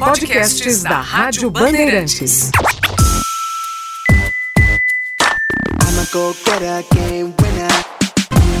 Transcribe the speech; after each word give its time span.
Podcasts 0.00 0.82
da 0.82 0.98
Rádio 1.02 1.50
Bandeirantes. 1.50 2.50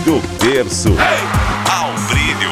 Do 0.04 0.20
berço 0.44 0.90
ao 1.70 1.92
brilho. 2.08 2.50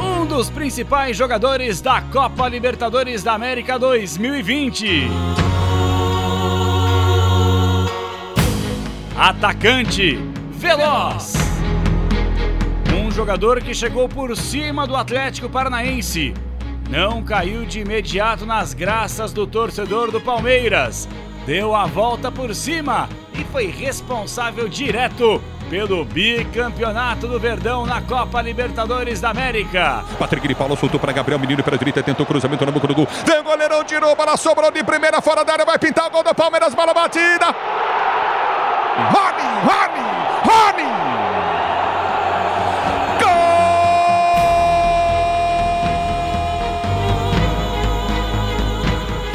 Um 0.00 0.24
dos 0.24 0.48
principais 0.48 1.16
jogadores 1.16 1.80
da 1.80 2.00
Copa 2.02 2.48
Libertadores 2.48 3.24
da 3.24 3.32
América 3.32 3.76
2020. 3.76 5.08
Atacante 9.18 10.16
veloz. 10.52 11.49
Um 13.10 13.12
jogador 13.12 13.60
que 13.60 13.74
chegou 13.74 14.08
por 14.08 14.36
cima 14.36 14.86
do 14.86 14.94
Atlético 14.94 15.48
Paranaense. 15.48 16.32
Não 16.88 17.24
caiu 17.24 17.66
de 17.66 17.80
imediato 17.80 18.46
nas 18.46 18.72
graças 18.72 19.32
do 19.32 19.48
torcedor 19.48 20.12
do 20.12 20.20
Palmeiras. 20.20 21.08
Deu 21.44 21.74
a 21.74 21.86
volta 21.86 22.30
por 22.30 22.54
cima 22.54 23.08
e 23.34 23.42
foi 23.42 23.66
responsável 23.66 24.68
direto 24.68 25.42
pelo 25.68 26.04
bicampeonato 26.04 27.26
do 27.26 27.40
Verdão 27.40 27.84
na 27.84 28.00
Copa 28.00 28.40
Libertadores 28.40 29.20
da 29.20 29.30
América. 29.30 30.04
Patrick 30.16 30.46
de 30.46 30.54
Paulo 30.54 30.76
soltou 30.76 31.00
para 31.00 31.10
Gabriel 31.10 31.40
Menino 31.40 31.64
pela 31.64 31.76
direita, 31.76 32.04
tentou 32.04 32.24
cruzamento 32.24 32.64
no 32.64 32.70
boca 32.70 32.86
do 32.86 32.94
gol. 32.94 33.08
Vem 33.26 33.42
goleirão, 33.42 33.82
tirou, 33.82 34.14
bola 34.14 34.36
sobrou 34.36 34.70
de 34.70 34.84
primeira 34.84 35.20
fora 35.20 35.44
da 35.44 35.52
área, 35.52 35.64
vai 35.64 35.80
pintar 35.80 36.06
o 36.06 36.10
gol 36.10 36.22
do 36.22 36.32
Palmeiras, 36.32 36.76
bola 36.76 36.94
batida. 36.94 37.46
Rony, 39.10 39.48
Rony, 39.64 40.04
Rony! 40.44 40.99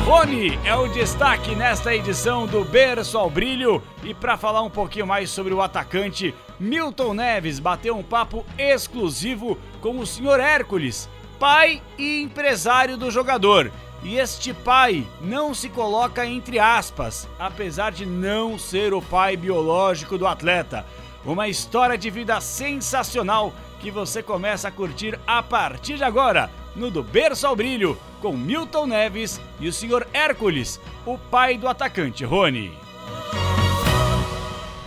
Rony 0.06 0.60
é 0.64 0.76
o 0.76 0.88
destaque 0.88 1.56
nesta 1.56 1.96
edição 1.96 2.46
do 2.46 2.64
Berço 2.64 3.18
ao 3.18 3.28
Brilho. 3.28 3.82
E 4.04 4.14
para 4.14 4.38
falar 4.38 4.62
um 4.62 4.70
pouquinho 4.70 5.08
mais 5.08 5.32
sobre 5.32 5.52
o 5.52 5.64
atacante, 5.64 6.32
Milton 6.60 7.16
Neves 7.16 7.58
bateu 7.60 7.98
um 7.98 8.04
papo 8.04 8.46
exclusivo 8.56 9.58
com 9.82 9.98
o 9.98 10.06
senhor 10.06 10.40
Hércules, 10.40 11.10
pai 11.40 11.82
e 11.98 12.22
empresário 12.22 12.98
do 12.98 13.10
jogador. 13.10 13.72
E 14.04 14.18
este 14.18 14.54
pai 14.54 15.08
não 15.20 15.56
se 15.56 15.70
coloca 15.70 16.24
entre 16.24 16.60
aspas, 16.60 17.28
apesar 17.40 17.92
de 17.92 18.06
não 18.06 18.60
ser 18.60 18.94
o 18.94 19.02
pai 19.02 19.36
biológico 19.36 20.20
do 20.20 20.28
atleta. 20.28 20.86
Uma 21.26 21.48
história 21.48 21.98
de 21.98 22.12
vida 22.12 22.40
sensacional 22.40 23.52
que 23.80 23.90
você 23.90 24.22
começa 24.22 24.68
a 24.68 24.72
curtir 24.72 25.20
a 25.26 25.42
partir 25.42 25.98
de 25.98 26.04
agora 26.04 26.52
no 26.76 26.92
Do 26.92 27.02
Berço 27.02 27.48
ao 27.48 27.56
Brilho, 27.56 27.98
com 28.26 28.34
Milton 28.34 28.88
Neves 28.88 29.40
e 29.62 29.68
o 29.68 29.72
Sr. 29.72 30.08
Hércules, 30.12 30.82
o 31.06 31.16
pai 31.16 31.60
do 31.60 31.68
atacante 31.68 32.26
Rony. 32.26 32.72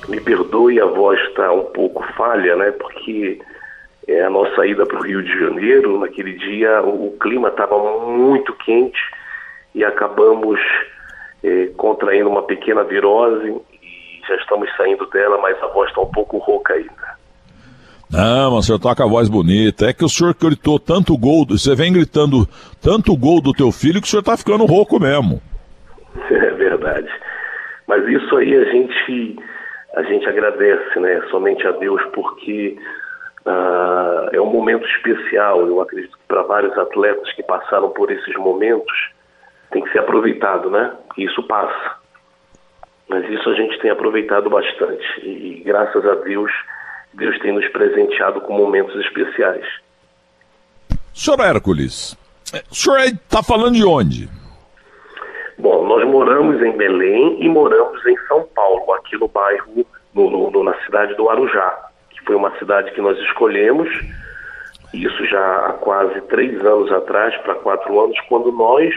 Me 0.09 0.21
perdoe, 0.21 0.81
a 0.81 0.87
voz 0.87 1.21
está 1.29 1.53
um 1.53 1.67
pouco 1.67 2.03
falha, 2.15 2.57
né? 2.57 2.73
Porque 2.73 3.41
é 4.09 4.25
a 4.25 4.31
nossa 4.31 4.67
ida 4.67 4.85
para 4.85 4.99
o 4.99 5.05
Rio 5.05 5.23
de 5.23 5.39
Janeiro, 5.39 6.01
naquele 6.01 6.33
dia 6.33 6.83
o, 6.83 7.17
clima 7.21 7.47
estava 7.47 7.79
muito 8.09 8.53
quente 8.55 8.99
e 9.73 9.85
acabamos 9.85 10.59
é, 11.45 11.67
contraindo 11.77 12.29
uma 12.29 12.43
pequena 12.43 12.83
virose 12.83 13.55
e 13.81 14.21
já 14.27 14.35
estamos 14.35 14.69
saindo 14.77 15.07
dela, 15.11 15.39
mas 15.39 15.63
a 15.63 15.69
voz 15.69 15.89
está 15.91 16.01
um 16.01 16.11
pouco 16.11 16.39
rouca 16.39 16.75
ainda. 16.75 16.98
Não, 18.11 18.53
mas 18.53 18.61
o 18.61 18.63
senhor 18.63 18.81
com 18.81 19.03
a 19.03 19.07
voz 19.07 19.29
bonita. 19.29 19.87
É 19.87 19.93
que 19.93 20.05
o 20.05 20.09
senhor 20.09 20.35
gritou 20.35 20.79
tanto 20.79 21.17
gol, 21.17 21.47
você 21.47 21.75
vem 21.75 21.93
gritando 21.93 22.49
tanto 22.83 23.17
gol 23.17 23.41
do 23.41 23.53
teu 23.53 23.71
filho 23.71 24.01
que 24.01 24.07
o 24.07 24.11
senhor 24.11 24.23
tá 24.23 24.37
ficando 24.37 24.65
rouco 24.65 24.99
mesmo. 24.99 25.41
É 26.31 26.51
verdade. 26.51 27.09
Mas 27.87 28.07
isso 28.07 28.37
aí 28.37 28.55
a 28.55 28.65
gente, 28.65 29.37
a 29.95 30.03
gente 30.03 30.29
agradece, 30.29 31.01
né? 31.01 31.23
Somente 31.31 31.67
a 31.67 31.71
Deus, 31.73 32.03
porque 32.13 32.77
uh, 33.47 34.29
é 34.33 34.41
um 34.41 34.53
momento 34.53 34.87
especial. 34.87 35.67
Eu 35.67 35.81
acredito 35.81 36.13
que 36.13 36.25
para 36.29 36.43
vários 36.43 36.77
atletas 36.77 37.33
que 37.33 37.43
passaram 37.43 37.91
por 37.91 38.11
esses 38.11 38.37
momentos 38.37 38.93
tem 39.71 39.83
que 39.83 39.93
ser 39.93 40.01
aproveitado, 40.01 40.71
né? 40.71 40.93
Isso 41.17 41.43
passa. 41.45 41.97
Mas 43.09 43.29
isso 43.31 43.49
a 43.49 43.55
gente 43.55 43.79
tem 43.79 43.91
aproveitado 43.91 44.51
bastante. 44.51 45.07
E 45.23 45.63
graças 45.65 46.05
a 46.05 46.15
Deus 46.17 46.51
Deus 47.15 47.39
tem 47.41 47.53
nos 47.53 47.67
presenteado 47.69 48.41
com 48.43 48.53
momentos 48.53 48.95
especiais. 49.07 49.65
Senhor 51.15 51.41
Hércules, 51.41 52.17
o 52.71 52.75
senhor 52.75 53.01
está 53.01 53.43
falando 53.43 53.75
de 53.75 53.85
onde? 53.85 54.29
Bom, 55.59 55.87
nós 55.87 56.07
moramos 56.07 56.63
em 56.63 56.77
Belém 56.77 57.43
e 57.43 57.49
moramos 57.49 58.05
em 58.07 58.17
São 58.29 58.47
Paulo, 58.55 58.93
aqui 58.95 59.17
no 59.17 59.27
bairro, 59.27 59.85
no, 60.15 60.51
no, 60.51 60.63
na 60.63 60.75
cidade 60.85 61.15
do 61.17 61.29
Arujá, 61.29 61.91
que 62.11 62.25
foi 62.25 62.37
uma 62.37 62.57
cidade 62.59 62.93
que 62.93 63.01
nós 63.01 63.19
escolhemos, 63.19 63.89
isso 64.95 65.27
já 65.27 65.67
há 65.67 65.73
quase 65.75 66.21
três 66.23 66.65
anos 66.65 66.91
atrás, 66.93 67.37
para 67.39 67.57
quatro 67.57 68.01
anos, 68.01 68.19
quando 68.29 68.51
nós 68.53 68.95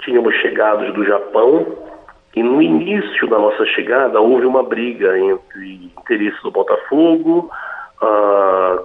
tínhamos 0.00 0.34
chegado 0.36 0.92
do 0.92 1.04
Japão 1.04 1.93
e 2.34 2.42
no 2.42 2.60
início 2.60 3.28
da 3.28 3.38
nossa 3.38 3.64
chegada 3.66 4.20
houve 4.20 4.44
uma 4.44 4.62
briga 4.62 5.16
entre 5.18 5.90
interesses 5.96 6.40
do 6.42 6.50
Botafogo, 6.50 7.50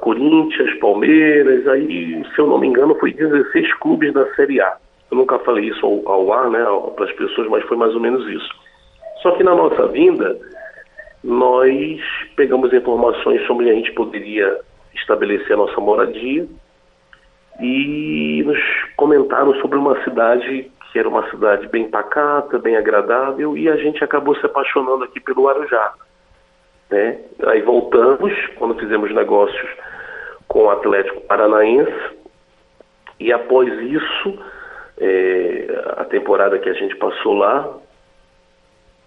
Corinthians, 0.01 0.77
Palmeiras, 0.79 1.67
aí, 1.67 2.23
se 2.33 2.39
eu 2.39 2.47
não 2.47 2.59
me 2.59 2.67
engano, 2.67 2.95
foi 2.95 3.13
16 3.13 3.73
clubes 3.75 4.13
da 4.13 4.25
Série 4.35 4.61
A. 4.61 4.77
Eu 5.11 5.17
nunca 5.17 5.39
falei 5.39 5.65
isso 5.65 5.85
ao, 5.85 6.07
ao 6.07 6.33
ar, 6.33 6.49
né, 6.49 6.63
para 6.95 7.05
as 7.05 7.11
pessoas, 7.13 7.47
mas 7.49 7.63
foi 7.65 7.75
mais 7.75 7.93
ou 7.95 7.99
menos 7.99 8.27
isso. 8.29 8.49
Só 9.21 9.31
que 9.31 9.43
na 9.43 9.55
nossa 9.55 9.87
vinda, 9.87 10.37
nós 11.23 11.99
pegamos 12.35 12.71
informações 12.71 13.45
sobre 13.47 13.69
a 13.69 13.73
gente 13.73 13.91
poderia 13.93 14.59
estabelecer 14.93 15.53
a 15.53 15.57
nossa 15.57 15.81
moradia 15.81 16.47
e 17.59 18.43
nos 18.45 18.59
comentaram 18.95 19.53
sobre 19.55 19.77
uma 19.77 20.01
cidade 20.03 20.71
que 20.91 20.99
era 20.99 21.07
uma 21.07 21.29
cidade 21.29 21.67
bem 21.67 21.89
pacata, 21.89 22.57
bem 22.57 22.75
agradável, 22.75 23.55
e 23.55 23.69
a 23.69 23.77
gente 23.77 24.03
acabou 24.03 24.35
se 24.35 24.45
apaixonando 24.45 25.03
aqui 25.03 25.19
pelo 25.19 25.47
Arujá. 25.47 25.93
Né? 26.89 27.19
Aí 27.45 27.61
voltamos, 27.61 28.33
quando 28.57 28.79
fizemos 28.79 29.13
negócios 29.13 29.69
com 30.47 30.63
o 30.63 30.69
Atlético 30.69 31.21
Paranaense, 31.21 32.17
e 33.19 33.31
após 33.31 33.71
isso, 33.81 34.39
é, 34.97 35.83
a 35.97 36.05
temporada 36.05 36.57
que 36.57 36.69
a 36.69 36.73
gente 36.73 36.95
passou 36.95 37.33
lá, 37.35 37.77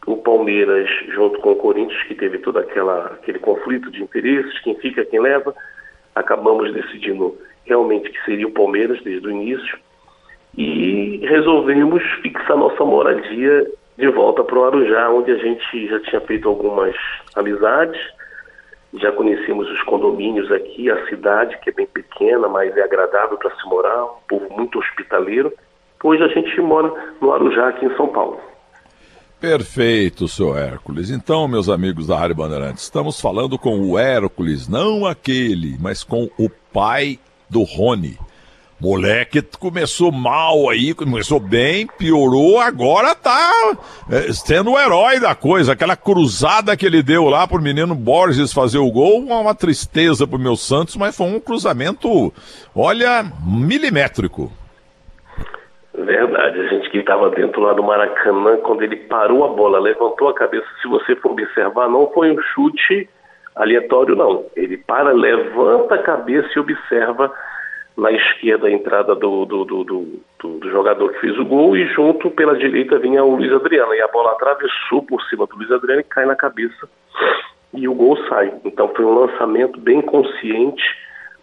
o 0.06 0.16
Palmeiras, 0.16 0.88
junto 1.09 1.41
com 1.41 1.53
o 1.53 1.56
Corinthians, 1.56 2.03
que 2.04 2.15
teve 2.15 2.38
todo 2.38 2.59
aquela, 2.59 3.06
aquele 3.06 3.38
conflito 3.38 3.91
de 3.91 4.03
interesses, 4.03 4.59
quem 4.60 4.76
fica, 4.76 5.04
quem 5.04 5.21
leva, 5.21 5.54
acabamos 6.15 6.72
decidindo 6.72 7.37
realmente 7.65 8.10
que 8.10 8.25
seria 8.25 8.47
o 8.47 8.53
Palmeiras 8.53 9.00
desde 9.03 9.26
o 9.26 9.31
início 9.31 9.78
e 10.56 11.20
resolvemos 11.26 12.02
fixar 12.22 12.56
nossa 12.56 12.84
moradia 12.84 13.66
de 13.96 14.08
volta 14.08 14.42
para 14.44 14.58
o 14.58 14.64
Arujá, 14.64 15.10
onde 15.10 15.30
a 15.30 15.36
gente 15.36 15.88
já 15.88 16.00
tinha 16.00 16.20
feito 16.22 16.48
algumas 16.48 16.94
amizades, 17.34 18.00
já 18.94 19.10
conhecemos 19.12 19.70
os 19.70 19.82
condomínios 19.82 20.50
aqui, 20.52 20.91
a 20.91 21.06
cidade, 21.06 21.58
que 21.62 21.70
é 21.70 21.72
bem 21.72 21.86
pequena, 21.86 22.48
mas 22.48 22.76
é 22.76 22.82
agradável 22.82 23.38
para 23.38 23.50
se 23.50 23.66
morar, 23.66 24.04
um 24.04 24.20
povo 24.28 24.48
muito 24.54 24.78
hospitaleiro. 24.78 25.52
Hoje 26.02 26.22
a 26.22 26.28
gente 26.28 26.60
mora 26.60 26.92
no 27.20 27.32
Arujá, 27.32 27.68
aqui 27.68 27.86
em 27.86 27.96
São 27.96 28.08
Paulo. 28.08 28.38
Perfeito, 29.41 30.28
senhor 30.28 30.56
Hércules. 30.56 31.10
Então, 31.10 31.48
meus 31.48 31.68
amigos 31.68 32.06
da 32.06 32.16
Rádio 32.16 32.36
Bandeirantes, 32.36 32.84
estamos 32.84 33.20
falando 33.20 33.58
com 33.58 33.80
o 33.80 33.98
Hércules, 33.98 34.68
não 34.68 35.06
aquele, 35.06 35.77
mas 35.80 36.04
com 36.04 36.28
o 36.38 36.48
pai 36.72 37.18
do 37.48 37.62
Rony. 37.62 38.18
Moleque 38.82 39.40
começou 39.60 40.10
mal 40.10 40.68
aí, 40.68 40.92
começou 40.92 41.38
bem, 41.38 41.86
piorou, 41.86 42.58
agora 42.58 43.14
tá 43.14 43.76
é, 44.10 44.32
sendo 44.32 44.72
o 44.72 44.78
herói 44.78 45.20
da 45.20 45.36
coisa. 45.36 45.72
Aquela 45.72 45.94
cruzada 45.94 46.76
que 46.76 46.84
ele 46.84 47.00
deu 47.00 47.28
lá 47.28 47.46
pro 47.46 47.62
menino 47.62 47.94
Borges 47.94 48.52
fazer 48.52 48.78
o 48.78 48.90
gol, 48.90 49.20
uma 49.20 49.54
tristeza 49.54 50.26
pro 50.26 50.36
meu 50.36 50.56
Santos, 50.56 50.96
mas 50.96 51.16
foi 51.16 51.28
um 51.28 51.38
cruzamento, 51.38 52.32
olha, 52.74 53.24
milimétrico. 53.46 54.50
Verdade, 55.94 56.58
a 56.58 56.66
gente 56.66 56.90
que 56.90 56.98
estava 56.98 57.30
dentro 57.30 57.60
lá 57.60 57.74
do 57.74 57.84
Maracanã, 57.84 58.56
quando 58.64 58.82
ele 58.82 58.96
parou 58.96 59.44
a 59.44 59.48
bola, 59.54 59.78
levantou 59.78 60.28
a 60.28 60.34
cabeça, 60.34 60.66
se 60.82 60.88
você 60.88 61.14
for 61.14 61.30
observar, 61.30 61.88
não 61.88 62.10
foi 62.10 62.32
um 62.32 62.42
chute 62.52 63.08
aleatório, 63.54 64.16
não. 64.16 64.46
Ele 64.56 64.76
para, 64.76 65.12
levanta 65.12 65.94
a 65.94 66.02
cabeça 66.02 66.48
e 66.56 66.58
observa 66.58 67.32
na 67.97 68.10
esquerda 68.10 68.68
a 68.68 68.72
entrada 68.72 69.15
do, 69.15 69.44
do, 69.44 69.65
do, 69.65 69.84
do, 69.84 70.59
do 70.59 70.71
jogador 70.71 71.12
que 71.12 71.21
fez 71.21 71.39
o 71.39 71.44
gol 71.44 71.77
e 71.77 71.86
junto 71.92 72.30
pela 72.30 72.56
direita 72.56 72.98
vinha 72.98 73.22
o 73.22 73.36
Luiz 73.36 73.53
Adriano. 73.53 73.94
E 73.94 74.00
a 74.00 74.09
bola 74.09 74.33
atravessou 74.33 75.03
por 75.03 75.22
cima 75.24 75.47
do 75.47 75.56
Luiz 75.56 75.71
Adriano 75.71 76.00
e 76.00 76.04
cai 76.04 76.24
na 76.24 76.36
cabeça 76.36 76.89
e 77.74 77.89
o 77.89 77.94
gol 77.94 78.16
sai. 78.28 78.53
Então 78.65 78.89
foi 78.94 79.04
um 79.04 79.15
lançamento 79.15 79.78
bem 79.80 80.00
consciente 80.03 80.83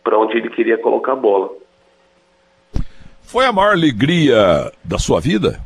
para 0.03 0.17
onde 0.17 0.37
ele 0.37 0.49
queria 0.49 0.77
colocar 0.77 1.13
a 1.13 1.15
bola. 1.15 1.49
Foi 3.21 3.45
a 3.45 3.53
maior 3.53 3.73
alegria 3.73 4.71
da 4.83 4.97
sua 4.97 5.19
vida? 5.19 5.59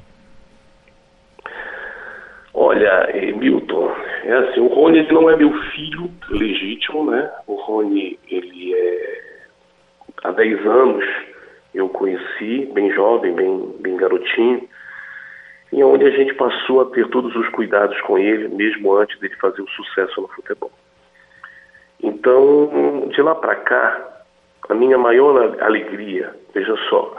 Olha, 2.53 3.09
Milton, 3.37 3.91
é 4.25 4.33
assim, 4.33 4.59
o 4.59 4.67
Rony 4.67 5.07
não 5.11 5.29
é 5.29 5.35
meu 5.35 5.51
filho 5.71 6.11
legítimo, 6.29 7.09
né? 7.09 7.31
O 7.47 7.55
Rony, 7.55 8.19
ele 8.29 8.73
é 8.73 9.22
há 10.23 10.31
10 10.31 10.65
anos 10.65 11.05
eu 11.73 11.89
conheci, 11.89 12.69
bem 12.73 12.91
jovem, 12.93 13.33
bem, 13.33 13.75
bem 13.79 13.97
garotinho, 13.97 14.67
e 15.71 15.83
onde 15.83 16.05
a 16.05 16.11
gente 16.11 16.33
passou 16.35 16.81
a 16.81 16.85
ter 16.85 17.07
todos 17.09 17.35
os 17.35 17.49
cuidados 17.49 17.99
com 18.01 18.17
ele, 18.17 18.47
mesmo 18.47 18.93
antes 18.95 19.19
dele 19.19 19.35
fazer 19.37 19.61
o 19.61 19.69
sucesso 19.69 20.21
no 20.21 20.27
futebol. 20.27 20.71
Então, 22.01 23.09
de 23.09 23.21
lá 23.21 23.33
para 23.33 23.55
cá, 23.55 24.23
a 24.69 24.73
minha 24.75 24.97
maior 24.97 25.59
alegria, 25.61 26.33
veja 26.53 26.75
só, 26.89 27.17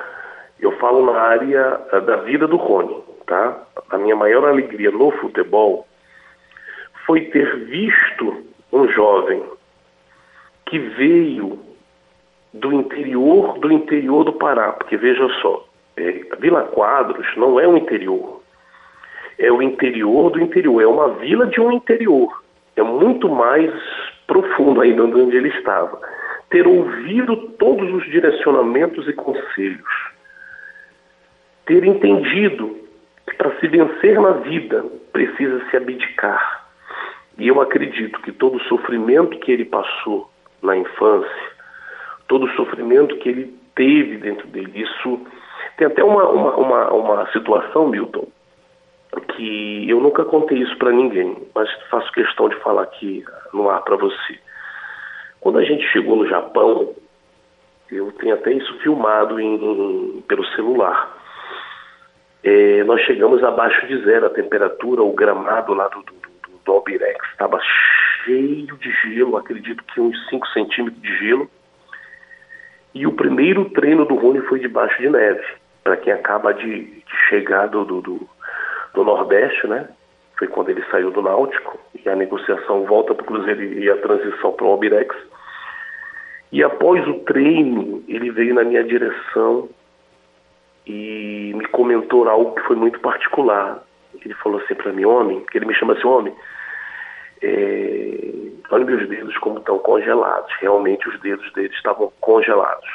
eu 0.60 0.70
falo 0.78 1.04
na 1.04 1.18
área 1.18 1.70
da 2.06 2.16
vida 2.18 2.46
do 2.46 2.56
Rony, 2.56 3.02
tá? 3.26 3.60
A 3.90 3.98
minha 3.98 4.14
maior 4.14 4.44
alegria 4.44 4.92
no 4.92 5.10
futebol 5.10 5.86
foi 7.04 7.22
ter 7.26 7.56
visto 7.64 8.44
um 8.72 8.88
jovem 8.88 9.42
que 10.66 10.78
veio 10.78 11.73
do 12.54 12.72
interior 12.72 13.58
do 13.58 13.72
interior 13.72 14.24
do 14.24 14.32
Pará, 14.32 14.72
porque 14.72 14.96
veja 14.96 15.28
só, 15.42 15.66
é, 15.96 16.24
Vila 16.38 16.62
Quadros 16.62 17.26
não 17.36 17.58
é 17.58 17.66
o 17.66 17.76
interior, 17.76 18.40
é 19.38 19.50
o 19.50 19.60
interior 19.60 20.30
do 20.30 20.40
interior, 20.40 20.80
é 20.80 20.86
uma 20.86 21.08
vila 21.14 21.46
de 21.46 21.60
um 21.60 21.72
interior, 21.72 22.42
é 22.76 22.82
muito 22.82 23.28
mais 23.28 23.72
profundo 24.26 24.80
ainda 24.80 25.04
onde 25.04 25.36
ele 25.36 25.48
estava. 25.48 26.00
Ter 26.48 26.66
ouvido 26.66 27.36
todos 27.58 27.92
os 27.92 28.04
direcionamentos 28.04 29.08
e 29.08 29.12
conselhos, 29.12 30.12
ter 31.66 31.84
entendido 31.84 32.78
que 33.28 33.34
para 33.36 33.58
se 33.58 33.66
vencer 33.66 34.20
na 34.20 34.32
vida 34.32 34.84
precisa 35.12 35.60
se 35.68 35.76
abdicar. 35.76 36.68
E 37.36 37.48
eu 37.48 37.60
acredito 37.60 38.20
que 38.20 38.30
todo 38.30 38.58
o 38.58 38.64
sofrimento 38.64 39.38
que 39.40 39.50
ele 39.50 39.64
passou 39.64 40.30
na 40.62 40.76
infância, 40.76 41.53
todo 42.28 42.46
o 42.46 42.56
sofrimento 42.56 43.16
que 43.18 43.28
ele 43.28 43.54
teve 43.74 44.18
dentro 44.18 44.46
dele. 44.48 44.72
Isso 44.74 45.20
tem 45.76 45.86
até 45.86 46.02
uma, 46.04 46.28
uma, 46.28 46.56
uma, 46.56 46.90
uma 46.92 47.32
situação, 47.32 47.88
Milton, 47.88 48.26
que 49.34 49.88
eu 49.88 50.00
nunca 50.00 50.24
contei 50.24 50.58
isso 50.58 50.76
para 50.78 50.92
ninguém, 50.92 51.36
mas 51.54 51.70
faço 51.90 52.10
questão 52.12 52.48
de 52.48 52.56
falar 52.56 52.82
aqui 52.82 53.24
no 53.52 53.68
ar 53.68 53.82
para 53.82 53.96
você. 53.96 54.38
Quando 55.40 55.58
a 55.58 55.64
gente 55.64 55.84
chegou 55.88 56.16
no 56.16 56.26
Japão, 56.26 56.94
eu 57.90 58.10
tenho 58.12 58.34
até 58.34 58.52
isso 58.52 58.78
filmado 58.78 59.38
em, 59.38 59.54
em, 59.54 60.22
pelo 60.22 60.44
celular. 60.48 61.12
É, 62.42 62.84
nós 62.84 63.00
chegamos 63.02 63.42
abaixo 63.42 63.86
de 63.86 64.04
zero 64.04 64.26
a 64.26 64.30
temperatura, 64.30 65.02
o 65.02 65.12
gramado 65.12 65.74
lá 65.74 65.88
do, 65.88 66.02
do, 66.02 66.12
do, 66.12 66.82
do 66.82 66.84
estava 67.32 67.58
cheio 68.24 68.76
de 68.78 68.90
gelo, 69.02 69.36
acredito 69.36 69.82
que 69.84 70.00
uns 70.00 70.28
5 70.28 70.46
centímetros 70.48 71.02
de 71.02 71.16
gelo. 71.18 71.50
E 72.94 73.06
o 73.06 73.12
primeiro 73.12 73.64
treino 73.70 74.04
do 74.04 74.14
Rony 74.14 74.40
foi 74.42 74.60
debaixo 74.60 75.00
de 75.02 75.10
neve. 75.10 75.44
Para 75.82 75.96
quem 75.96 76.12
acaba 76.12 76.54
de, 76.54 76.84
de 76.84 77.16
chegar 77.28 77.66
do, 77.66 77.84
do, 77.84 78.00
do, 78.00 79.04
Nordeste, 79.04 79.66
né? 79.66 79.88
Foi 80.38 80.46
quando 80.46 80.70
ele 80.70 80.84
saiu 80.90 81.10
do 81.10 81.20
Náutico 81.20 81.78
e 82.04 82.08
a 82.08 82.14
negociação 82.14 82.84
volta 82.84 83.14
para 83.14 83.22
o 83.22 83.26
Cruzeiro 83.26 83.62
e 83.62 83.90
a 83.90 83.96
transição 83.96 84.52
para 84.52 84.64
o 84.64 84.70
Albirex. 84.70 85.14
E 86.52 86.62
após 86.62 87.06
o 87.08 87.14
treino, 87.20 88.02
ele 88.08 88.30
veio 88.30 88.54
na 88.54 88.62
minha 88.62 88.84
direção 88.84 89.68
e 90.86 91.52
me 91.54 91.66
comentou 91.66 92.28
algo 92.28 92.54
que 92.54 92.62
foi 92.62 92.76
muito 92.76 93.00
particular. 93.00 93.82
Ele 94.24 94.34
falou 94.34 94.60
assim 94.60 94.74
para 94.74 94.92
mim, 94.92 95.04
homem, 95.04 95.44
que 95.50 95.58
ele 95.58 95.66
me 95.66 95.74
chama 95.74 95.94
assim, 95.94 96.06
homem, 96.06 96.34
é, 97.42 98.18
olha 98.74 98.84
meus 98.84 99.08
dedos 99.08 99.36
como 99.38 99.58
estão 99.58 99.78
congelados. 99.78 100.52
Realmente 100.60 101.08
os 101.08 101.20
dedos 101.20 101.50
dele 101.52 101.72
estavam 101.74 102.12
congelados. 102.20 102.88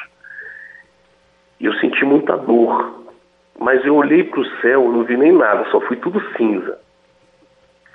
E 1.58 1.64
eu 1.64 1.72
senti 1.74 2.04
muita 2.04 2.36
dor. 2.36 3.00
Mas 3.58 3.84
eu 3.84 3.94
olhei 3.96 4.24
para 4.24 4.40
o 4.40 4.60
céu, 4.60 4.90
não 4.90 5.04
vi 5.04 5.16
nem 5.16 5.32
nada, 5.32 5.68
só 5.70 5.80
foi 5.82 5.96
tudo 5.96 6.20
cinza. 6.36 6.78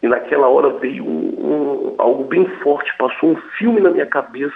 E 0.01 0.07
naquela 0.07 0.47
hora 0.47 0.69
veio 0.77 1.03
um, 1.03 1.33
um, 1.39 1.95
algo 1.97 2.23
bem 2.25 2.45
forte, 2.61 2.95
passou 2.97 3.31
um 3.31 3.35
filme 3.57 3.81
na 3.81 3.89
minha 3.89 4.05
cabeça 4.05 4.55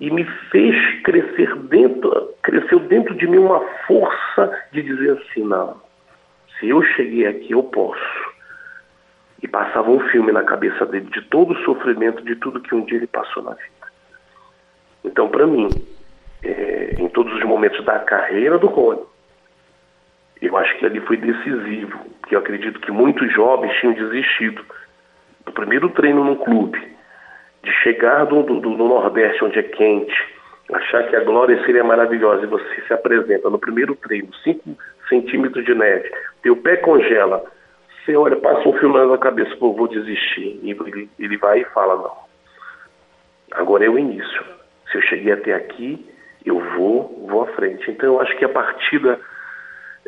e 0.00 0.10
me 0.10 0.24
fez 0.50 1.02
crescer 1.02 1.54
dentro, 1.56 2.34
cresceu 2.42 2.80
dentro 2.80 3.14
de 3.14 3.28
mim 3.28 3.38
uma 3.38 3.60
força 3.86 4.50
de 4.72 4.82
dizer 4.82 5.18
assim, 5.18 5.44
não, 5.44 5.80
se 6.58 6.68
eu 6.68 6.82
cheguei 6.82 7.26
aqui, 7.26 7.52
eu 7.52 7.62
posso 7.62 8.29
e 9.42 9.48
passava 9.48 9.90
um 9.90 10.00
filme 10.08 10.32
na 10.32 10.42
cabeça 10.42 10.84
dele 10.86 11.08
de 11.10 11.22
todo 11.22 11.52
o 11.52 11.64
sofrimento, 11.64 12.22
de 12.22 12.36
tudo 12.36 12.60
que 12.60 12.74
um 12.74 12.84
dia 12.84 12.98
ele 12.98 13.06
passou 13.06 13.42
na 13.42 13.52
vida. 13.52 13.80
Então, 15.04 15.28
para 15.28 15.46
mim, 15.46 15.68
é, 16.42 16.94
em 16.98 17.08
todos 17.08 17.32
os 17.34 17.44
momentos 17.44 17.84
da 17.84 17.98
carreira 18.00 18.58
do 18.58 18.66
Rony, 18.66 19.00
eu 20.42 20.56
acho 20.56 20.78
que 20.78 20.86
ali 20.86 21.00
foi 21.00 21.16
decisivo, 21.16 21.98
porque 22.20 22.34
eu 22.34 22.38
acredito 22.38 22.80
que 22.80 22.90
muitos 22.90 23.32
jovens 23.32 23.74
tinham 23.78 23.94
desistido 23.94 24.62
do 25.44 25.52
primeiro 25.52 25.88
treino 25.90 26.24
num 26.24 26.36
clube, 26.36 26.78
de 27.62 27.72
chegar 27.82 28.24
do, 28.24 28.42
do, 28.42 28.60
do 28.60 28.70
Nordeste, 28.76 29.44
onde 29.44 29.58
é 29.58 29.62
quente, 29.62 30.14
achar 30.72 31.06
que 31.08 31.16
a 31.16 31.24
glória 31.24 31.62
seria 31.64 31.84
maravilhosa, 31.84 32.44
e 32.44 32.46
você 32.46 32.80
se 32.86 32.92
apresenta 32.92 33.50
no 33.50 33.58
primeiro 33.58 33.94
treino, 33.96 34.32
5 34.42 34.76
centímetros 35.08 35.64
de 35.64 35.74
neve, 35.74 36.10
teu 36.42 36.56
pé 36.56 36.76
congela, 36.76 37.44
você 38.04 38.16
olha, 38.16 38.36
passa 38.36 38.68
um 38.68 38.72
filme 38.74 39.06
na 39.06 39.18
cabeça, 39.18 39.54
pô, 39.56 39.72
vou 39.72 39.88
desistir. 39.88 40.58
E 40.62 40.70
ele, 40.70 41.10
ele 41.18 41.36
vai 41.36 41.60
e 41.60 41.64
fala, 41.66 41.96
não. 41.96 42.16
Agora 43.52 43.84
é 43.84 43.88
o 43.88 43.98
início. 43.98 44.44
Se 44.90 44.98
eu 44.98 45.02
cheguei 45.02 45.32
até 45.32 45.54
aqui, 45.54 46.04
eu 46.44 46.58
vou, 46.76 47.26
vou 47.28 47.42
à 47.42 47.46
frente. 47.48 47.90
Então 47.90 48.14
eu 48.14 48.20
acho 48.20 48.36
que 48.36 48.44
a 48.44 48.48
partida 48.48 49.18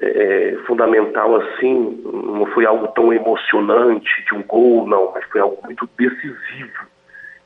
é, 0.01 0.07
é, 0.07 0.57
fundamental 0.67 1.37
assim, 1.37 2.03
não 2.05 2.47
foi 2.47 2.65
algo 2.65 2.89
tão 2.89 3.13
emocionante 3.13 4.25
de 4.27 4.35
um 4.35 4.43
gol, 4.43 4.87
não, 4.87 5.13
mas 5.13 5.25
foi 5.27 5.41
algo 5.41 5.59
muito 5.65 5.89
decisivo. 5.99 6.87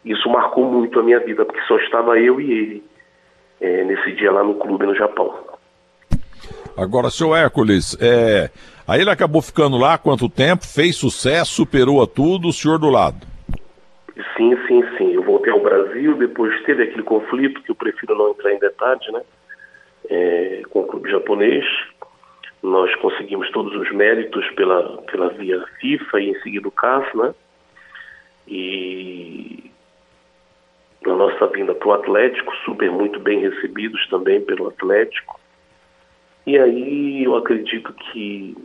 Isso 0.05 0.29
marcou 0.31 0.65
muito 0.65 1.01
a 1.01 1.03
minha 1.03 1.19
vida, 1.19 1.45
porque 1.45 1.61
só 1.63 1.77
estava 1.79 2.19
eu 2.19 2.41
e 2.41 2.53
ele 2.53 2.85
é, 3.61 3.85
nesse 3.85 4.13
dia 4.13 4.31
lá 4.31 4.45
no 4.45 4.55
clube 4.55 4.87
no 4.87 4.95
Japão. 4.95 5.56
Agora, 6.77 7.11
seu 7.11 7.35
Hércules, 7.35 7.97
é, 8.01 8.51
Aí 8.89 9.01
ele 9.01 9.11
acabou 9.11 9.43
ficando 9.43 9.77
lá 9.77 9.99
quanto 9.99 10.29
tempo, 10.29 10.65
fez 10.65 10.95
sucesso, 10.95 11.55
superou 11.55 12.01
a 12.01 12.07
tudo, 12.07 12.49
o 12.49 12.53
senhor 12.53 12.79
do 12.79 12.89
lado. 12.89 13.27
Sim, 14.37 14.57
sim, 14.69 14.83
sim. 14.97 15.13
Eu 15.13 15.25
voltei 15.25 15.53
ao 15.53 15.61
Brasil, 15.61 16.17
depois 16.17 16.63
teve 16.63 16.85
aquele 16.85 17.03
conflito, 17.03 17.61
que 17.63 17.71
eu 17.71 17.75
prefiro 17.75 18.17
não 18.17 18.31
entrar 18.31 18.53
em 18.53 18.61
detalhes, 18.61 19.13
né? 19.13 19.23
É, 20.09 20.63
com 20.71 20.81
o 20.81 20.87
clube 20.87 21.11
japonês. 21.11 21.65
Nós 22.63 22.95
conseguimos 22.97 23.51
todos 23.51 23.75
os 23.75 23.91
méritos 23.93 24.49
pela, 24.51 25.03
pela 25.03 25.31
via 25.31 25.65
FIFA 25.81 26.21
e 26.21 26.31
em 26.31 26.41
seguida 26.43 26.69
o 26.69 26.71
CAS, 26.71 27.13
né? 27.15 27.35
E 28.47 29.69
na 31.05 31.17
nossa 31.17 31.45
vinda 31.49 31.75
para 31.75 31.89
o 31.89 31.93
Atlético, 31.93 32.55
super 32.65 32.89
muito 32.89 33.19
bem 33.19 33.41
recebidos 33.41 34.09
também 34.09 34.41
pelo 34.41 34.69
Atlético. 34.69 35.41
E 36.47 36.57
aí 36.57 37.25
eu 37.25 37.35
acredito 37.35 37.93
que 37.93 38.57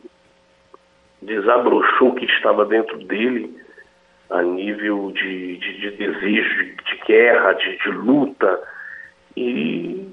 desabrochou 1.21 2.09
o 2.09 2.15
que 2.15 2.25
estava 2.25 2.63
dentro 2.65 2.97
dele 2.99 3.55
a 4.29 4.41
nível 4.43 5.11
de, 5.11 5.57
de, 5.57 5.77
de 5.79 5.91
desejo, 5.91 6.63
de 6.63 7.01
guerra, 7.07 7.53
de, 7.53 7.77
de, 7.77 7.89
luta. 7.89 8.59
E 9.35 10.07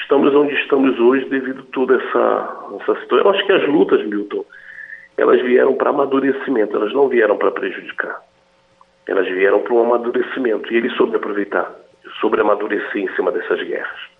estamos 0.00 0.32
onde 0.34 0.54
estamos 0.54 0.98
hoje 1.00 1.28
devido 1.28 1.60
a 1.60 1.72
toda 1.72 1.96
essa, 1.96 2.78
essa 2.80 3.00
situação. 3.00 3.18
Eu 3.18 3.30
acho 3.30 3.46
que 3.46 3.52
as 3.52 3.68
lutas, 3.68 4.06
Milton, 4.06 4.44
elas 5.16 5.42
vieram 5.42 5.74
para 5.74 5.90
amadurecimento, 5.90 6.76
elas 6.76 6.92
não 6.92 7.08
vieram 7.08 7.36
para 7.36 7.50
prejudicar. 7.50 8.22
Elas 9.08 9.26
vieram 9.26 9.60
para 9.60 9.74
um 9.74 9.82
amadurecimento 9.82 10.72
e 10.72 10.76
ele 10.76 10.90
soube 10.90 11.16
aproveitar, 11.16 11.70
soube 12.20 12.40
amadurecer 12.40 13.02
em 13.02 13.14
cima 13.16 13.32
dessas 13.32 13.60
guerras. 13.66 14.11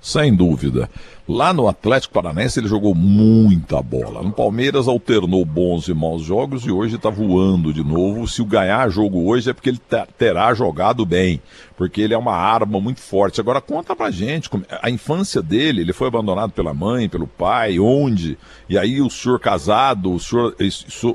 Sem 0.00 0.34
dúvida. 0.34 0.88
Lá 1.28 1.52
no 1.52 1.66
Atlético 1.66 2.14
Paranaense 2.14 2.60
ele 2.60 2.68
jogou 2.68 2.94
muita 2.94 3.82
bola. 3.82 4.22
No 4.22 4.30
Palmeiras 4.30 4.86
alternou 4.86 5.44
bons 5.44 5.88
e 5.88 5.94
maus 5.94 6.22
jogos 6.22 6.64
e 6.64 6.70
hoje 6.70 6.94
está 6.94 7.10
voando 7.10 7.72
de 7.72 7.82
novo. 7.82 8.28
Se 8.28 8.40
o 8.40 8.44
ganhar 8.44 8.88
jogo 8.90 9.28
hoje 9.28 9.50
é 9.50 9.52
porque 9.52 9.70
ele 9.70 9.80
terá 10.16 10.54
jogado 10.54 11.04
bem, 11.04 11.42
porque 11.76 12.00
ele 12.00 12.14
é 12.14 12.18
uma 12.18 12.36
arma 12.36 12.80
muito 12.80 13.00
forte. 13.00 13.40
Agora 13.40 13.60
conta 13.60 13.96
pra 13.96 14.08
gente 14.08 14.48
a 14.80 14.88
infância 14.88 15.42
dele. 15.42 15.80
Ele 15.80 15.92
foi 15.92 16.06
abandonado 16.06 16.52
pela 16.52 16.72
mãe, 16.72 17.08
pelo 17.08 17.26
pai, 17.26 17.80
onde? 17.80 18.38
E 18.68 18.78
aí 18.78 19.02
o 19.02 19.10
senhor 19.10 19.40
casado, 19.40 20.12
o 20.12 20.20
senhor, 20.20 20.54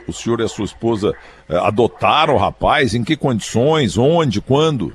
o 0.06 0.12
senhor 0.12 0.42
e 0.42 0.44
a 0.44 0.50
sua 0.50 0.66
esposa 0.66 1.16
eh, 1.48 1.58
adotaram 1.58 2.36
o 2.36 2.38
rapaz? 2.38 2.94
Em 2.94 3.04
que 3.06 3.16
condições? 3.16 3.98
Onde? 3.98 4.42
Quando? 4.42 4.92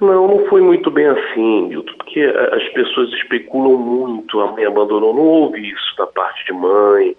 Não, 0.00 0.28
não 0.28 0.46
foi 0.46 0.60
muito 0.60 0.90
bem 0.90 1.06
assim, 1.06 1.68
Milton, 1.68 1.92
porque 1.96 2.20
as 2.20 2.68
pessoas 2.68 3.12
especulam 3.14 3.76
muito, 3.76 4.40
a 4.40 4.52
mãe 4.52 4.64
abandonou, 4.64 5.12
não 5.12 5.22
houve 5.22 5.70
isso 5.70 5.96
da 5.96 6.06
parte 6.06 6.44
de 6.46 6.52
mãe. 6.52 7.16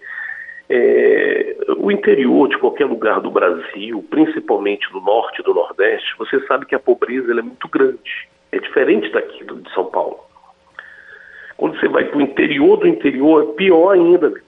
É, 0.70 1.58
o 1.78 1.92
interior 1.92 2.48
de 2.48 2.58
qualquer 2.58 2.86
lugar 2.86 3.20
do 3.20 3.32
Brasil, 3.32 4.06
principalmente 4.10 4.90
do 4.92 5.02
norte 5.02 5.42
e 5.42 5.44
do 5.44 5.54
nordeste, 5.54 6.16
você 6.18 6.40
sabe 6.46 6.66
que 6.68 6.76
a 6.76 6.80
pobreza 6.80 7.32
é 7.32 7.42
muito 7.42 7.68
grande. 7.68 8.30
É 8.52 8.60
diferente 8.60 9.12
daqui 9.12 9.44
de 9.44 9.74
São 9.74 9.86
Paulo. 9.86 10.20
Quando 11.58 11.78
você 11.78 11.90
vai 11.90 12.06
para 12.06 12.18
o 12.18 12.22
interior 12.22 12.78
do 12.78 12.88
interior, 12.88 13.44
é 13.44 13.54
pior 13.58 13.92
ainda, 13.92 14.30
Milton. 14.30 14.46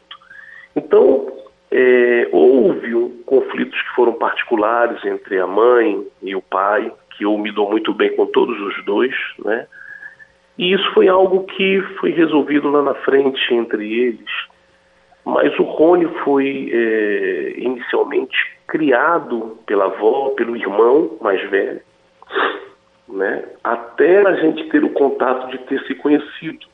Então, 0.73 1.27
é, 1.69 2.29
houve 2.31 2.95
um, 2.95 3.23
conflitos 3.25 3.81
que 3.81 3.95
foram 3.95 4.13
particulares 4.13 5.03
entre 5.03 5.39
a 5.39 5.47
mãe 5.47 6.05
e 6.21 6.35
o 6.35 6.41
pai, 6.41 6.91
que 7.21 7.25
eu 7.25 7.37
me 7.37 7.51
dou 7.51 7.69
muito 7.69 7.93
bem 7.93 8.15
com 8.15 8.25
todos 8.25 8.59
os 8.59 8.83
dois, 8.83 9.13
né? 9.45 9.67
E 10.57 10.73
isso 10.73 10.91
foi 10.93 11.07
algo 11.07 11.43
que 11.43 11.79
foi 11.99 12.09
resolvido 12.09 12.67
lá 12.71 12.81
na 12.81 12.95
frente 12.95 13.53
entre 13.53 13.93
eles. 13.93 14.29
Mas 15.23 15.57
o 15.59 15.63
Rony 15.63 16.07
foi 16.23 16.71
é, 16.73 17.53
inicialmente 17.57 18.35
criado 18.67 19.59
pela 19.67 19.85
avó, 19.85 20.29
pelo 20.29 20.57
irmão 20.57 21.15
mais 21.21 21.47
velho, 21.51 21.81
né? 23.07 23.43
Até 23.63 24.27
a 24.27 24.33
gente 24.37 24.67
ter 24.69 24.83
o 24.83 24.89
contato 24.89 25.51
de 25.51 25.59
ter 25.59 25.79
se 25.83 25.93
conhecido 25.93 26.65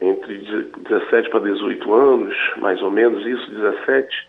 entre 0.00 0.38
17 0.88 1.30
para 1.30 1.40
18 1.40 1.92
anos, 1.92 2.36
mais 2.58 2.80
ou 2.80 2.92
menos 2.92 3.26
isso, 3.26 3.50
17 3.50 4.28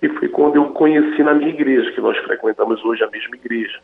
e 0.00 0.08
foi 0.08 0.28
quando 0.28 0.56
eu 0.56 0.66
conheci 0.70 1.22
na 1.22 1.34
minha 1.34 1.50
igreja, 1.50 1.90
que 1.92 2.00
nós 2.00 2.16
frequentamos 2.18 2.84
hoje 2.84 3.02
a 3.02 3.10
mesma 3.10 3.34
igreja. 3.34 3.80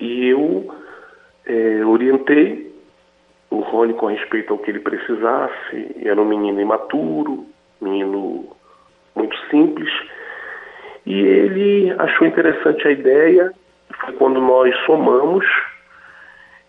E 0.00 0.28
eu 0.28 0.74
é, 1.44 1.84
orientei 1.84 2.74
o 3.50 3.60
Rony 3.60 3.94
com 3.94 4.06
respeito 4.06 4.52
ao 4.52 4.58
que 4.58 4.70
ele 4.70 4.80
precisasse. 4.80 5.96
Era 6.02 6.20
um 6.20 6.24
menino 6.24 6.60
imaturo, 6.60 7.46
menino 7.80 8.56
muito 9.14 9.36
simples. 9.50 9.90
E 11.04 11.14
ele 11.14 11.94
achou 11.98 12.26
interessante 12.26 12.88
a 12.88 12.90
ideia. 12.90 13.52
Foi 14.00 14.14
quando 14.14 14.40
nós 14.40 14.74
somamos 14.86 15.44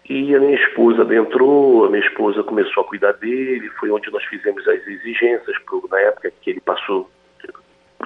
e 0.10 0.34
a 0.36 0.40
minha 0.40 0.56
esposa 0.56 1.02
adentrou, 1.02 1.86
a 1.86 1.90
minha 1.90 2.06
esposa 2.06 2.44
começou 2.44 2.84
a 2.84 2.88
cuidar 2.88 3.14
dele. 3.14 3.70
Foi 3.80 3.90
onde 3.90 4.12
nós 4.12 4.24
fizemos 4.26 4.66
as 4.68 4.86
exigências, 4.86 5.58
pro, 5.66 5.86
na 5.90 6.00
época 6.02 6.32
que 6.42 6.50
ele 6.50 6.62
passou 6.62 7.10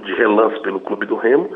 de 0.03 0.13
relance 0.13 0.60
pelo 0.62 0.79
Clube 0.79 1.05
do 1.05 1.15
Remo. 1.15 1.50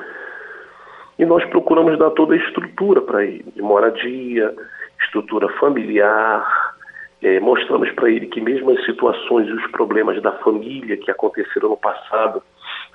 E 1.17 1.25
nós 1.25 1.43
procuramos 1.45 1.97
dar 1.97 2.11
toda 2.11 2.33
a 2.33 2.37
estrutura 2.37 3.01
para 3.01 3.23
ele, 3.23 3.45
de 3.55 3.61
moradia, 3.61 4.53
estrutura 5.01 5.47
familiar. 5.59 6.75
É, 7.21 7.39
mostramos 7.39 7.89
para 7.91 8.09
ele 8.09 8.27
que 8.27 8.41
mesmo 8.41 8.71
as 8.71 8.85
situações 8.85 9.47
e 9.47 9.53
os 9.53 9.71
problemas 9.71 10.21
da 10.21 10.33
família 10.33 10.97
que 10.97 11.09
aconteceram 11.09 11.69
no 11.69 11.77
passado 11.77 12.43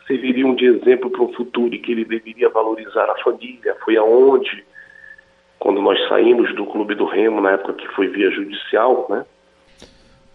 serviriam 0.07 0.55
de 0.55 0.67
exemplo 0.67 1.11
para 1.11 1.23
o 1.23 1.33
futuro 1.33 1.75
e 1.75 1.79
que 1.79 1.93
ele 1.93 2.05
deveria 2.05 2.49
valorizar 2.51 3.09
a 3.09 3.23
família. 3.23 3.77
Foi 3.85 3.97
aonde, 3.97 4.65
quando 5.59 5.81
nós 5.81 5.99
saímos 6.09 6.55
do 6.55 6.67
Clube 6.67 6.95
do 6.95 7.07
Remo, 7.07 7.41
na 7.41 7.53
época 7.53 7.75
que 7.75 7.89
foi 7.95 8.09
via 8.09 8.31
judicial, 8.31 9.07
né? 9.09 9.25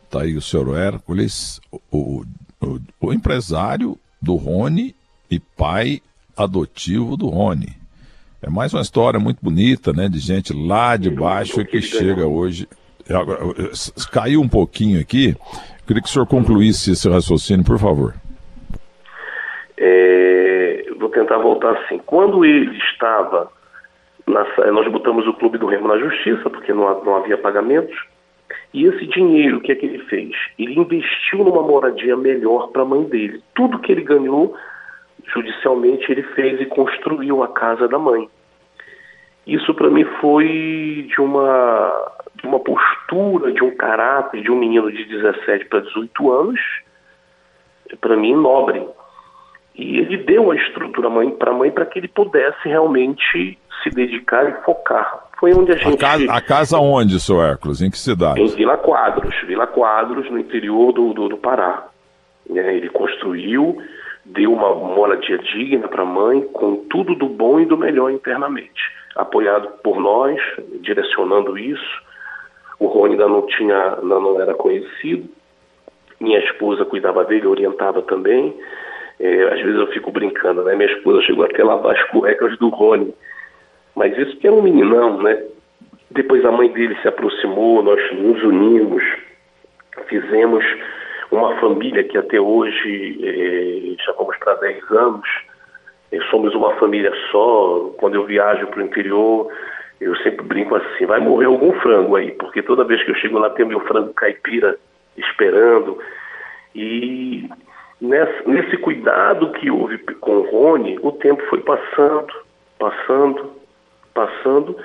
Tá 0.10 0.22
aí 0.22 0.36
o 0.36 0.42
senhor 0.42 0.78
Hércules, 0.78 1.60
o, 1.92 2.24
o, 2.62 2.80
o 3.02 3.14
empresário 3.14 3.98
do 4.26 4.36
Rony 4.36 4.96
e 5.30 5.40
pai 5.40 6.02
adotivo 6.36 7.16
do 7.16 7.28
Rony. 7.28 7.70
É 8.42 8.50
mais 8.50 8.74
uma 8.74 8.82
história 8.82 9.20
muito 9.20 9.38
bonita, 9.42 9.94
né? 9.94 10.10
De 10.10 10.20
gente 10.20 10.52
lá 10.52 10.98
de 10.98 11.10
baixo 11.10 11.64
que 11.64 11.82
chega 11.82 12.28
hoje. 12.28 12.68
Caiu 14.12 14.42
um 14.42 14.50
pouquinho 14.50 15.00
aqui. 15.00 15.36
Queria 15.86 16.02
que 16.02 16.10
o 16.10 16.12
senhor 16.12 16.26
concluísse 16.26 16.92
esse 16.92 17.08
raciocínio, 17.08 17.64
por 17.64 17.80
favor. 17.80 18.16
É, 19.78 20.86
vou 21.00 21.10
tentar 21.10 21.38
voltar 21.38 21.72
assim. 21.78 22.00
Quando 22.00 22.44
ele 22.44 22.76
estava. 22.78 23.52
Na, 24.28 24.44
nós 24.72 24.92
botamos 24.92 25.28
o 25.28 25.34
Clube 25.34 25.60
do 25.60 25.68
Remo 25.68 25.88
na 25.88 26.00
justiça, 26.00 26.50
porque 26.50 26.74
não, 26.74 27.04
não 27.04 27.18
havia 27.18 27.38
pagamentos. 27.38 27.96
E 28.74 28.86
esse 28.86 29.06
dinheiro, 29.08 29.58
o 29.58 29.62
que 29.62 29.72
é 29.72 29.76
que 29.76 29.86
ele 29.86 30.00
fez? 30.06 30.36
Ele 30.60 30.80
investiu 30.80 31.44
numa 31.44 31.64
moradia 31.64 32.16
melhor 32.16 32.68
para 32.70 32.82
a 32.82 32.86
mãe 32.86 33.04
dele. 33.04 33.42
Tudo 33.54 33.80
que 33.80 33.92
ele 33.92 34.02
ganhou, 34.02 34.56
judicialmente, 35.34 36.12
ele 36.12 36.24
fez 36.24 36.60
e 36.60 36.66
construiu 36.66 37.42
a 37.44 37.48
casa 37.48 37.88
da 37.88 37.98
mãe. 37.98 38.30
Isso 39.48 39.74
para 39.74 39.90
mim 39.90 40.04
foi 40.20 41.08
de 41.08 41.22
uma, 41.22 42.12
de 42.36 42.48
uma 42.48 42.60
postura, 42.60 43.52
de 43.52 43.64
um 43.64 43.76
caráter 43.76 44.42
de 44.42 44.52
um 44.52 44.58
menino 44.58 44.92
de 44.92 45.06
17 45.06 45.66
para 45.66 45.82
18 45.82 46.32
anos, 46.32 46.60
para 48.02 48.18
mim, 48.18 48.36
nobre. 48.36 48.86
E 49.76 50.00
ele 50.00 50.18
deu 50.18 50.52
a 50.52 50.56
estrutura 50.56 51.10
para 51.38 51.52
a 51.52 51.54
mãe 51.54 51.72
para 51.72 51.86
que 51.86 52.00
ele 52.00 52.08
pudesse 52.08 52.68
realmente 52.68 53.58
se 53.84 53.90
dedicar 53.92 54.50
e 54.50 54.64
focar 54.64 55.25
foi 55.40 55.54
onde 55.54 55.72
a 55.72 55.76
gente. 55.76 55.96
A 55.96 55.98
casa, 55.98 56.32
a 56.32 56.42
casa 56.42 56.80
onde, 56.80 57.20
seu 57.20 57.42
Hércules? 57.42 57.82
Em 57.82 57.90
que 57.90 57.98
cidade? 57.98 58.42
Em 58.42 58.48
Vila 58.48 58.78
Quadros, 58.78 59.36
Vila 59.46 59.68
Quadros, 59.68 60.30
no 60.30 60.40
interior 60.40 60.94
do, 60.94 61.14
do, 61.14 61.30
do 61.30 61.38
Pará. 61.38 61.88
É, 62.50 62.76
ele 62.76 62.90
construiu, 62.90 63.78
deu 64.24 64.54
uma 64.54 64.74
moradia 64.76 65.38
digna 65.38 65.88
para 65.88 66.04
a 66.04 66.06
mãe, 66.06 66.42
com 66.54 66.78
tudo 66.90 67.16
do 67.16 67.28
bom 67.28 67.60
e 67.60 67.66
do 67.66 67.78
melhor 67.78 68.12
internamente. 68.12 68.82
Apoiado 69.16 69.68
por 69.84 70.00
nós, 70.00 70.40
direcionando 70.82 71.58
isso. 71.58 72.04
O 72.80 72.88
Rony 72.88 73.14
ainda 73.14 73.28
não 73.28 73.46
tinha, 73.48 73.98
ainda 74.02 74.20
não 74.20 74.40
era 74.40 74.54
conhecido. 74.54 75.30
Minha 76.20 76.40
esposa 76.40 76.86
cuidava 76.86 77.24
dele, 77.26 77.48
orientava 77.48 78.02
também. 78.02 78.56
É, 79.20 79.44
às 79.54 79.62
vezes 79.62 79.80
eu 79.80 79.88
fico 79.88 80.12
brincando, 80.12 80.64
né? 80.64 80.76
Minha 80.76 80.92
esposa 80.92 81.22
chegou 81.24 81.46
até 81.46 81.62
a 81.62 81.66
lavar 81.66 81.96
as 81.96 82.04
cuecas 82.10 82.58
do 82.58 82.70
Rony 82.70 83.14
mas 83.96 84.18
isso 84.18 84.38
que 84.38 84.48
era 84.48 84.56
um 84.56 84.62
meninão, 84.62 85.22
né? 85.22 85.42
Depois 86.12 86.44
a 86.46 86.52
mãe 86.52 86.70
dele 86.72 86.96
se 87.02 87.08
aproximou, 87.08 87.82
nós 87.82 88.00
nos 88.14 88.42
unimos, 88.44 89.04
fizemos 90.08 90.64
uma 91.32 91.56
família 91.60 92.04
que 92.04 92.18
até 92.18 92.40
hoje 92.40 93.20
eh, 93.24 94.04
já 94.06 94.14
vamos 94.14 94.38
para 94.38 94.56
10 94.56 94.92
anos. 94.92 95.28
Eh, 96.12 96.20
somos 96.30 96.54
uma 96.54 96.76
família 96.76 97.12
só. 97.32 97.92
Quando 97.98 98.16
eu 98.16 98.26
viajo 98.26 98.68
para 98.68 98.80
o 98.80 98.86
interior, 98.86 99.52
eu 100.00 100.16
sempre 100.18 100.46
brinco 100.46 100.76
assim: 100.76 101.06
vai 101.06 101.20
morrer 101.20 101.46
algum 101.46 101.74
frango 101.80 102.16
aí, 102.16 102.32
porque 102.32 102.62
toda 102.62 102.84
vez 102.84 103.04
que 103.04 103.12
eu 103.12 103.16
chego 103.16 103.40
lá 103.40 103.50
tem 103.50 103.66
meu 103.66 103.80
frango 103.82 104.14
caipira 104.14 104.78
esperando. 105.18 106.00
E 106.74 107.50
nesse 108.02 108.78
cuidado 108.78 109.52
que 109.54 109.72
houve 109.72 109.98
com 109.98 110.38
o 110.38 110.50
Rony, 110.50 111.00
o 111.02 111.12
tempo 111.14 111.42
foi 111.50 111.62
passando, 111.62 112.34
passando, 112.78 113.55
passando 114.16 114.76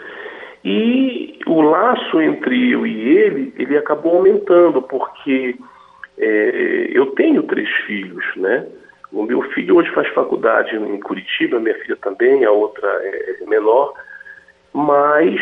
e 0.63 1.39
o 1.47 1.63
laço 1.63 2.21
entre 2.21 2.73
eu 2.73 2.87
e 2.87 3.09
ele, 3.17 3.55
ele 3.59 3.79
acabou 3.79 4.17
aumentando, 4.17 4.83
porque 4.83 5.57
é, 6.19 6.91
eu 6.93 7.07
tenho 7.13 7.43
três 7.45 7.69
filhos, 7.87 8.25
né? 8.37 8.67
O 9.11 9.23
meu 9.23 9.41
filho 9.53 9.77
hoje 9.77 9.91
faz 9.93 10.07
faculdade 10.09 10.77
em 10.77 11.01
Curitiba, 11.01 11.59
minha 11.59 11.75
filha 11.77 11.97
também, 11.97 12.45
a 12.45 12.51
outra 12.51 12.87
é, 13.03 13.43
é 13.43 13.47
menor, 13.47 13.95
mas 14.73 15.41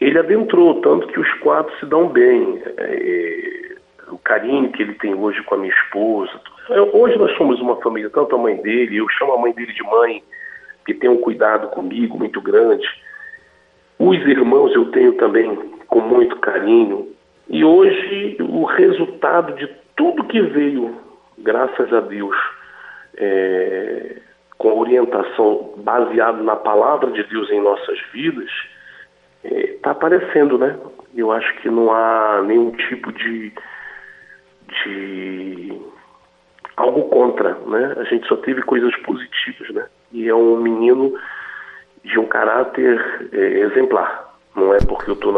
ele 0.00 0.18
adentrou, 0.18 0.80
tanto 0.80 1.06
que 1.06 1.20
os 1.20 1.32
quatro 1.34 1.72
se 1.78 1.86
dão 1.86 2.08
bem. 2.08 2.60
É, 2.76 3.62
o 4.10 4.18
carinho 4.18 4.70
que 4.72 4.82
ele 4.82 4.94
tem 4.94 5.14
hoje 5.14 5.42
com 5.44 5.54
a 5.54 5.58
minha 5.58 5.72
esposa. 5.72 6.32
Hoje 6.92 7.16
nós 7.16 7.34
somos 7.36 7.60
uma 7.60 7.76
família, 7.76 8.10
tanto 8.10 8.34
a 8.34 8.38
mãe 8.38 8.56
dele, 8.56 8.98
eu 8.98 9.08
chamo 9.08 9.32
a 9.32 9.38
mãe 9.38 9.52
dele 9.54 9.72
de 9.72 9.82
mãe, 9.82 10.22
que 10.84 10.94
tem 10.94 11.10
um 11.10 11.20
cuidado 11.20 11.68
comigo 11.68 12.18
muito 12.18 12.40
grande. 12.40 12.86
Os 13.98 14.16
irmãos 14.18 14.74
eu 14.74 14.90
tenho 14.90 15.12
também 15.14 15.54
com 15.86 16.00
muito 16.00 16.36
carinho. 16.36 17.08
E 17.48 17.64
hoje 17.64 18.36
o 18.40 18.64
resultado 18.64 19.54
de 19.54 19.68
tudo 19.96 20.24
que 20.24 20.40
veio, 20.40 20.96
graças 21.38 21.92
a 21.92 22.00
Deus, 22.00 22.36
é, 23.16 24.16
com 24.58 24.78
orientação 24.78 25.74
baseada 25.78 26.42
na 26.42 26.56
palavra 26.56 27.10
de 27.10 27.22
Deus 27.24 27.50
em 27.50 27.60
nossas 27.60 27.98
vidas, 28.12 28.50
está 29.44 29.90
é, 29.90 29.92
aparecendo, 29.92 30.56
né? 30.56 30.78
Eu 31.14 31.30
acho 31.30 31.54
que 31.60 31.68
não 31.68 31.92
há 31.92 32.42
nenhum 32.42 32.70
tipo 32.70 33.12
de, 33.12 33.52
de 34.68 35.80
algo 36.76 37.08
contra, 37.08 37.54
né? 37.66 37.94
A 37.98 38.04
gente 38.04 38.26
só 38.26 38.36
teve 38.36 38.62
coisas 38.62 38.94
positivas, 39.02 39.68
né? 39.70 39.86
E 40.12 40.28
é 40.28 40.34
um 40.34 40.56
menino 40.60 41.14
de 42.04 42.18
um 42.18 42.26
caráter 42.26 43.28
é, 43.32 43.60
exemplar. 43.60 44.32
Não 44.54 44.74
é 44.74 44.78
porque 44.78 45.10
eu 45.10 45.14
estou 45.14 45.32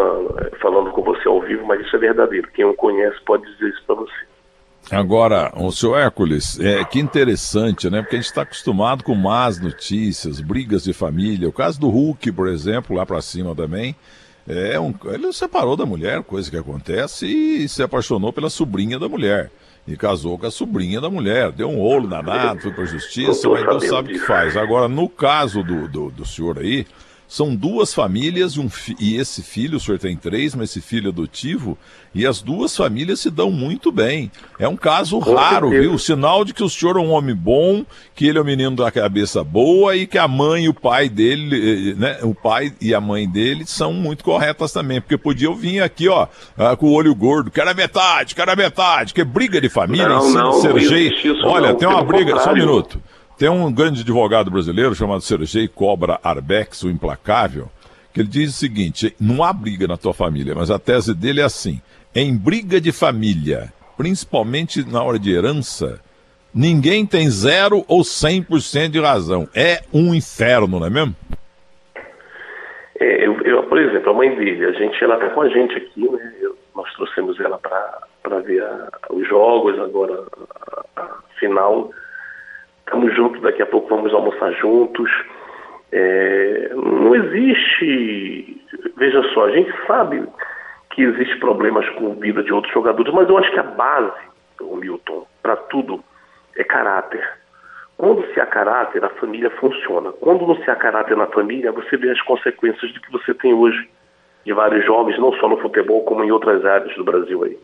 falando 0.61 0.90
com 0.90 1.02
você 1.02 1.28
ao 1.28 1.40
vivo, 1.40 1.64
mas 1.66 1.81
isso 1.81 1.95
é 1.95 1.99
verdadeiro. 1.99 2.49
Quem 2.52 2.64
o 2.64 2.75
conhece 2.75 3.21
pode 3.25 3.45
dizer 3.52 3.69
isso 3.69 3.83
para 3.87 3.95
você. 3.95 4.35
Agora, 4.90 5.50
o 5.57 5.71
senhor 5.71 5.97
Hércules, 5.97 6.61
é, 6.61 6.85
que 6.85 6.99
interessante, 6.99 7.88
né? 7.88 8.02
Porque 8.02 8.16
a 8.16 8.19
gente 8.19 8.28
está 8.28 8.43
acostumado 8.43 9.02
com 9.02 9.14
más 9.14 9.59
notícias, 9.59 10.40
brigas 10.40 10.85
de 10.85 10.93
família. 10.93 11.49
O 11.49 11.52
caso 11.52 11.81
do 11.81 11.88
Hulk, 11.88 12.33
por 12.33 12.49
exemplo, 12.49 12.95
lá 12.95 13.07
para 13.07 13.23
cima 13.23 13.54
também. 13.54 13.97
É 14.47 14.78
um, 14.78 14.93
ele 15.07 15.33
separou 15.33 15.75
da 15.75 15.87
mulher, 15.87 16.23
coisa 16.23 16.50
que 16.50 16.57
acontece, 16.57 17.26
e 17.26 17.66
se 17.66 17.83
apaixonou 17.83 18.31
pela 18.31 18.50
sobrinha 18.50 18.99
da 18.99 19.09
mulher. 19.09 19.50
E 19.87 19.97
casou 19.97 20.38
com 20.38 20.47
a 20.47 20.50
sobrinha 20.50 21.00
da 21.00 21.11
mulher. 21.11 21.53
Deu 21.53 21.69
um 21.69 21.79
rolo 21.79 22.09
danado, 22.09 22.61
foi 22.62 22.73
para 22.73 22.85
a 22.85 22.87
justiça, 22.87 23.49
mas 23.49 23.64
não 23.67 23.81
sabe 23.81 24.12
o 24.12 24.19
que 24.19 24.26
faz. 24.26 24.57
Agora, 24.57 24.88
no 24.88 25.09
caso 25.09 25.62
do, 25.62 25.87
do, 25.87 26.11
do 26.11 26.25
senhor 26.25 26.59
aí, 26.59 26.87
são 27.35 27.53
duas 27.53 27.93
famílias 27.93 28.53
e, 28.53 28.61
um 28.61 28.71
e 29.00 29.17
esse 29.17 29.43
filho, 29.43 29.76
o 29.76 29.81
senhor 29.81 29.99
tem 29.99 30.17
três, 30.17 30.55
mas 30.55 30.71
esse 30.71 30.81
filho 30.81 31.09
adotivo, 31.11 31.76
e 32.14 32.25
as 32.25 32.41
duas 32.41 32.76
famílias 32.76 33.19
se 33.19 33.29
dão 33.29 33.50
muito 33.50 33.91
bem. 33.91 34.31
É 34.57 34.69
um 34.69 34.76
caso 34.76 35.19
Com 35.19 35.35
raro, 35.35 35.71
certeza. 35.71 35.88
viu? 35.88 35.99
Sinal 35.99 36.45
de 36.45 36.55
que 36.55 36.62
o 36.62 36.71
senhor 36.71 36.97
é 36.97 37.00
um 37.00 37.11
homem 37.11 37.35
bom, 37.35 37.85
que 38.14 38.29
ele 38.29 38.38
é 38.38 38.41
um 38.41 38.45
menino 38.45 38.76
da 38.76 38.88
cabeça 38.88 39.43
boa 39.43 39.97
e 39.97 40.07
que 40.07 40.17
a 40.17 40.29
mãe 40.29 40.67
e 40.67 40.69
o 40.69 40.75
pai 40.75 41.09
dele, 41.09 41.91
eh, 41.91 41.95
né? 41.97 42.19
O 42.23 42.37
pai 42.37 42.73
e 42.81 42.95
a 42.95 43.00
mãe 43.00 43.29
dele 43.29 43.67
são 43.67 43.93
muito 43.93 44.23
corretas 44.23 44.71
também, 44.71 45.00
porque 45.00 45.19
podia 45.19 45.49
eu 45.49 45.57
vir 45.57 45.83
aqui, 45.83 46.09
ó, 46.09 46.29
ah, 46.57 46.76
com 46.76 46.87
o 46.87 46.93
olho 46.93 47.12
gordo, 47.17 47.50
quero 47.50 47.69
a 47.69 47.75
metade, 47.75 48.37
quero 48.37 48.53
a 48.53 48.55
metade, 48.55 49.12
que 49.12 49.25
briga 49.25 49.61
de 49.61 49.69
família, 49.69 50.09
não, 50.09 50.25
ensina 50.25 50.41
não, 50.41 50.53
Sergei. 50.53 51.11
Olha, 51.43 51.71
não, 51.71 51.76
tem 51.79 51.88
uma 51.88 52.05
briga, 52.05 52.31
contrário. 52.35 52.45
só 52.45 52.53
um 52.53 52.55
minuto. 52.55 53.03
Tem 53.37 53.49
um 53.49 53.73
grande 53.73 54.03
advogado 54.03 54.49
brasileiro 54.49 54.95
chamado 54.95 55.21
Sergei 55.21 55.67
Cobra 55.67 56.21
Arbex, 56.23 56.85
o 56.85 56.91
Implacável, 56.91 57.69
que 58.12 58.21
ele 58.21 58.29
diz 58.29 58.50
o 58.50 58.59
seguinte: 58.59 59.14
não 59.21 59.43
há 59.43 59.53
briga 59.53 59.88
na 59.88 59.97
tua 59.97 60.14
família, 60.14 60.55
mas 60.55 60.71
a 60.71 60.79
tese 60.79 61.12
dele 61.12 61.41
é 61.41 61.45
assim: 61.45 61.81
em 62.14 62.37
briga 62.37 62.81
de 62.81 62.93
família, 62.93 63.73
principalmente 63.97 64.88
na 64.88 65.03
hora 65.03 65.19
de 65.19 65.33
herança, 65.33 66.00
ninguém 66.55 67.05
tem 67.05 67.29
zero 67.29 67.85
ou 67.88 68.03
100% 68.03 68.91
de 68.91 69.00
razão. 69.00 69.49
É 69.53 69.83
um 69.93 70.14
inferno, 70.14 70.79
não 70.79 70.87
é 70.87 70.91
mesmo? 70.91 71.17
É, 73.00 73.26
eu, 73.26 73.41
eu, 73.41 73.64
por 73.64 73.81
exemplo, 73.81 74.11
a 74.11 74.14
mãe 74.14 74.33
dele, 74.37 74.64
a 74.64 74.73
gente, 74.73 75.03
ela 75.03 75.17
está 75.17 75.31
com 75.31 75.41
a 75.41 75.49
gente 75.49 75.75
aqui, 75.75 76.09
né? 76.09 76.35
Eu, 76.41 76.57
nós 76.76 76.88
trouxemos 76.95 77.41
ela 77.41 77.59
para 77.59 78.38
ver 78.43 78.62
a, 78.62 78.91
os 79.11 79.26
jogos, 79.29 79.76
agora 79.81 80.23
a, 80.95 81.03
a 81.03 81.09
final 81.41 81.91
estamos 82.85 83.14
juntos, 83.14 83.41
daqui 83.43 83.62
a 83.62 83.67
pouco 83.67 83.88
vamos 83.88 84.12
almoçar 84.12 84.53
juntos. 84.53 85.11
É, 85.93 86.71
não 86.75 87.14
existe, 87.14 88.61
veja 88.97 89.23
só, 89.33 89.47
a 89.47 89.50
gente 89.50 89.73
sabe 89.87 90.26
que 90.91 91.03
existe 91.03 91.38
problemas 91.38 91.88
com 91.91 92.12
a 92.12 92.14
vida 92.14 92.43
de 92.43 92.53
outros 92.53 92.73
jogadores, 92.73 93.12
mas 93.12 93.29
eu 93.29 93.38
acho 93.38 93.50
que 93.50 93.59
a 93.59 93.64
base, 93.64 94.21
o 94.61 94.76
Milton, 94.76 95.26
para 95.43 95.57
tudo 95.57 96.03
é 96.57 96.64
caráter. 96.64 97.25
Quando 97.97 98.26
se 98.33 98.41
há 98.41 98.47
caráter, 98.47 99.05
a 99.05 99.09
família 99.11 99.50
funciona. 99.50 100.12
Quando 100.12 100.47
não 100.47 100.57
se 100.57 100.71
há 100.71 100.75
caráter 100.75 101.17
na 101.17 101.26
família, 101.26 101.71
você 101.71 101.97
vê 101.97 102.11
as 102.11 102.21
consequências 102.23 102.93
do 102.93 103.00
que 103.00 103.12
você 103.12 103.33
tem 103.35 103.55
hoje 103.55 103.88
de 104.45 104.53
vários 104.53 104.85
jovens, 104.85 105.19
não 105.19 105.33
só 105.35 105.49
no 105.49 105.59
futebol, 105.59 106.05
como 106.05 106.25
em 106.25 106.31
outras 106.31 106.64
áreas 106.64 106.95
do 106.97 107.05
Brasil 107.05 107.45
aí. 107.45 107.57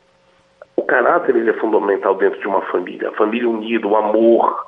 O 0.76 0.82
caráter 0.82 1.36
ele 1.36 1.50
é 1.50 1.54
fundamental 1.54 2.14
dentro 2.14 2.40
de 2.40 2.46
uma 2.46 2.62
família. 2.62 3.08
A 3.08 3.12
família 3.12 3.48
unida, 3.48 3.86
o 3.86 3.96
amor, 3.96 4.66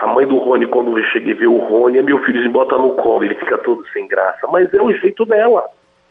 a 0.00 0.06
mãe 0.06 0.26
do 0.26 0.36
Rony, 0.36 0.66
quando 0.66 0.96
eu 0.96 1.04
cheguei 1.04 1.32
a 1.32 1.36
ver 1.36 1.46
o 1.46 1.58
Rony, 1.58 2.02
meu 2.02 2.22
filho 2.24 2.42
se 2.42 2.48
bota 2.48 2.76
no 2.76 2.90
colo, 2.96 3.24
ele 3.24 3.34
fica 3.36 3.56
todo 3.58 3.86
sem 3.92 4.06
graça. 4.06 4.46
Mas 4.48 4.72
é 4.72 4.82
o 4.82 4.92
jeito 4.92 5.24
dela. 5.24 5.64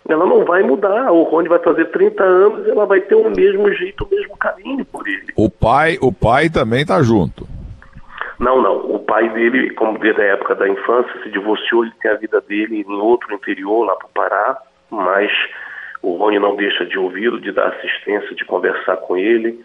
Ela 0.08 0.26
não 0.26 0.44
vai 0.44 0.64
mudar. 0.64 1.12
O 1.12 1.24
Rony 1.24 1.50
vai 1.50 1.60
fazer 1.60 1.86
30 1.86 2.24
anos, 2.24 2.68
ela 2.68 2.86
vai 2.86 3.02
ter 3.02 3.16
o 3.16 3.30
mesmo 3.30 3.72
jeito, 3.74 4.04
o 4.04 4.10
mesmo 4.10 4.36
carinho 4.38 4.84
por 4.86 5.08
ele. 5.08 5.28
O 5.36 5.50
pai, 5.50 5.98
o 6.02 6.12
pai 6.12 6.50
também 6.50 6.86
tá 6.86 7.02
junto. 7.04 7.48
Não, 8.40 8.62
não. 8.62 8.78
O 8.78 9.00
pai 9.00 9.30
dele, 9.30 9.72
como 9.72 10.00
desde 10.00 10.22
a 10.22 10.34
época 10.34 10.56
da 10.56 10.68
infância, 10.68 11.14
se 11.24 11.30
divorciou, 11.30 11.84
ele 11.84 11.94
tem 12.02 12.12
a 12.12 12.16
vida 12.16 12.42
dele 12.42 12.84
em 12.88 12.94
outro 12.94 13.34
interior, 13.34 13.86
lá 13.86 13.96
para 13.96 14.08
o 14.08 14.10
Pará, 14.10 14.58
mas 14.90 15.32
o 16.02 16.16
Rony 16.18 16.40
não 16.40 16.56
deixa 16.56 16.86
de 16.86 16.98
ouvi-lo, 16.98 17.40
de 17.40 17.52
dar 17.52 17.68
assistência, 17.68 18.36
de 18.36 18.46
conversar 18.46 18.98
com 18.98 19.16
ele 19.16 19.64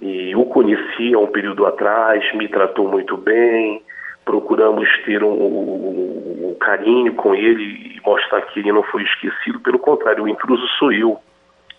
e 0.00 0.34
o 0.36 0.44
conheci 0.44 1.14
há 1.14 1.18
um 1.18 1.26
período 1.26 1.66
atrás, 1.66 2.22
me 2.34 2.48
tratou 2.48 2.88
muito 2.88 3.16
bem, 3.16 3.82
procuramos 4.24 4.88
ter 5.04 5.22
um, 5.22 5.32
um, 5.32 6.50
um, 6.50 6.56
carinho 6.60 7.14
com 7.14 7.34
ele 7.34 7.96
e 7.96 8.00
mostrar 8.04 8.42
que 8.42 8.60
ele 8.60 8.72
não 8.72 8.82
foi 8.82 9.02
esquecido, 9.04 9.60
pelo 9.60 9.78
contrário, 9.78 10.24
o 10.24 10.28
intruso 10.28 10.66
sou 10.78 10.92
eu, 10.92 11.18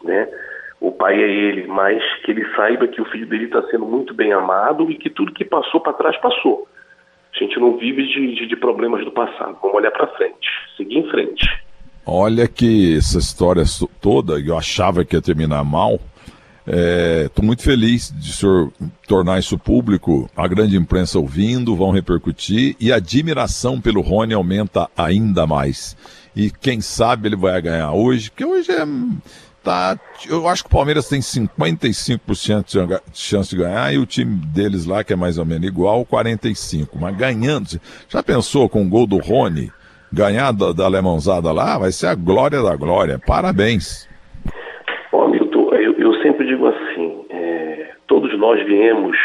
né? 0.03 0.27
O 0.80 0.91
pai 0.91 1.21
é 1.21 1.30
ele, 1.30 1.67
mas 1.67 2.01
que 2.23 2.32
ele 2.32 2.45
saiba 2.56 2.88
que 2.88 3.01
o 3.01 3.06
filho 3.06 3.27
dele 3.27 3.45
está 3.45 3.62
sendo 3.63 3.86
muito 3.86 4.13
bem 4.13 4.32
amado 4.32 4.89
e 4.91 4.95
que 4.95 5.10
tudo 5.10 5.34
que 5.34 5.43
passou 5.43 5.82
para 5.82 5.93
trás 5.93 6.15
passou. 6.17 6.67
A 7.34 7.38
gente 7.38 7.60
não 7.60 7.77
vive 7.77 8.03
de, 8.08 8.36
de, 8.36 8.47
de 8.47 8.56
problemas 8.56 9.03
do 9.03 9.12
passado. 9.12 9.58
Vamos 9.62 9.75
olhar 9.75 9.91
para 9.91 10.08
frente, 10.08 10.47
seguir 10.75 10.99
em 10.99 11.10
frente. 11.10 11.45
Olha 12.06 12.47
que 12.47 12.95
essa 12.95 13.17
história 13.17 13.63
toda, 13.99 14.39
eu 14.39 14.58
achava 14.58 15.03
que 15.03 15.15
ia 15.15 15.21
terminar 15.21 15.63
mal, 15.63 15.99
Estou 16.67 17.43
é, 17.43 17.45
muito 17.45 17.63
feliz 17.63 18.13
de 18.13 18.30
o 18.30 18.34
senhor 18.34 18.73
tornar 19.08 19.39
isso 19.39 19.58
público, 19.58 20.30
a 20.36 20.45
grande 20.49 20.75
imprensa 20.75 21.17
ouvindo, 21.17 21.77
vão 21.77 21.91
repercutir 21.91 22.75
e 22.77 22.91
a 22.91 22.97
admiração 22.97 23.80
pelo 23.80 24.01
Rony 24.01 24.34
aumenta 24.34 24.89
ainda 24.97 25.47
mais. 25.47 25.95
E 26.36 26.51
quem 26.51 26.82
sabe 26.82 27.30
ele 27.30 27.38
vai 27.38 27.62
ganhar 27.62 27.93
hoje, 27.93 28.30
porque 28.30 28.45
hoje 28.45 28.71
é. 28.71 28.86
Tá, 29.63 29.99
eu 30.30 30.47
acho 30.47 30.63
que 30.63 30.69
o 30.69 30.71
Palmeiras 30.71 31.10
tem 31.10 31.19
55% 31.19 33.01
de 33.12 33.19
chance 33.19 33.49
de 33.49 33.58
ganhar 33.58 33.93
e 33.93 33.97
o 33.97 34.06
time 34.06 34.38
deles 34.45 34.86
lá, 34.86 35.03
que 35.03 35.12
é 35.12 35.15
mais 35.15 35.38
ou 35.38 35.43
menos 35.43 35.67
igual, 35.67 36.06
45%. 36.06 36.89
Mas 36.97 37.17
ganhando, 37.17 37.82
já 38.08 38.23
pensou 38.23 38.69
com 38.69 38.84
o 38.84 38.89
gol 38.89 39.06
do 39.06 39.17
Rony, 39.17 39.69
ganhar 40.12 40.53
da, 40.53 40.71
da 40.71 40.86
alemãozada 40.86 41.51
lá, 41.51 41.77
vai 41.77 41.91
ser 41.91 42.08
a 42.08 42.15
glória 42.15 42.62
da 42.62 42.75
glória. 42.77 43.19
Parabéns. 43.19 44.08
Ô, 45.12 45.27
Milton, 45.27 45.73
eu, 45.73 45.93
eu 45.99 46.13
sempre 46.21 46.37
digo 46.47 46.67
assim, 46.67 47.25
é, 47.29 47.91
todos 48.07 48.38
nós 48.38 48.63
viemos 48.65 49.17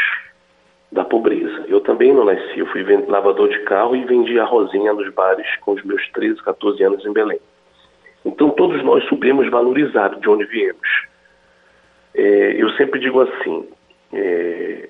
da 0.91 1.03
pobreza. 1.03 1.65
Eu 1.67 1.81
também 1.81 2.13
não 2.13 2.25
nasci, 2.25 2.59
eu 2.59 2.67
fui 2.67 2.83
lavador 3.07 3.49
de 3.49 3.59
carro 3.61 3.95
e 3.95 4.05
vendia 4.05 4.43
rosinha 4.43 4.93
nos 4.93 5.11
bares 5.13 5.47
com 5.61 5.71
os 5.71 5.83
meus 5.83 6.07
13, 6.11 6.41
14 6.43 6.83
anos 6.83 7.05
em 7.05 7.11
Belém. 7.11 7.39
Então 8.23 8.49
todos 8.51 8.81
nós 8.83 9.03
subimos 9.05 9.49
valorizar 9.49 10.09
de 10.19 10.29
onde 10.29 10.45
viemos. 10.45 10.87
É, 12.15 12.55
eu 12.57 12.69
sempre 12.71 12.99
digo 12.99 13.21
assim, 13.21 13.67
é, 14.13 14.89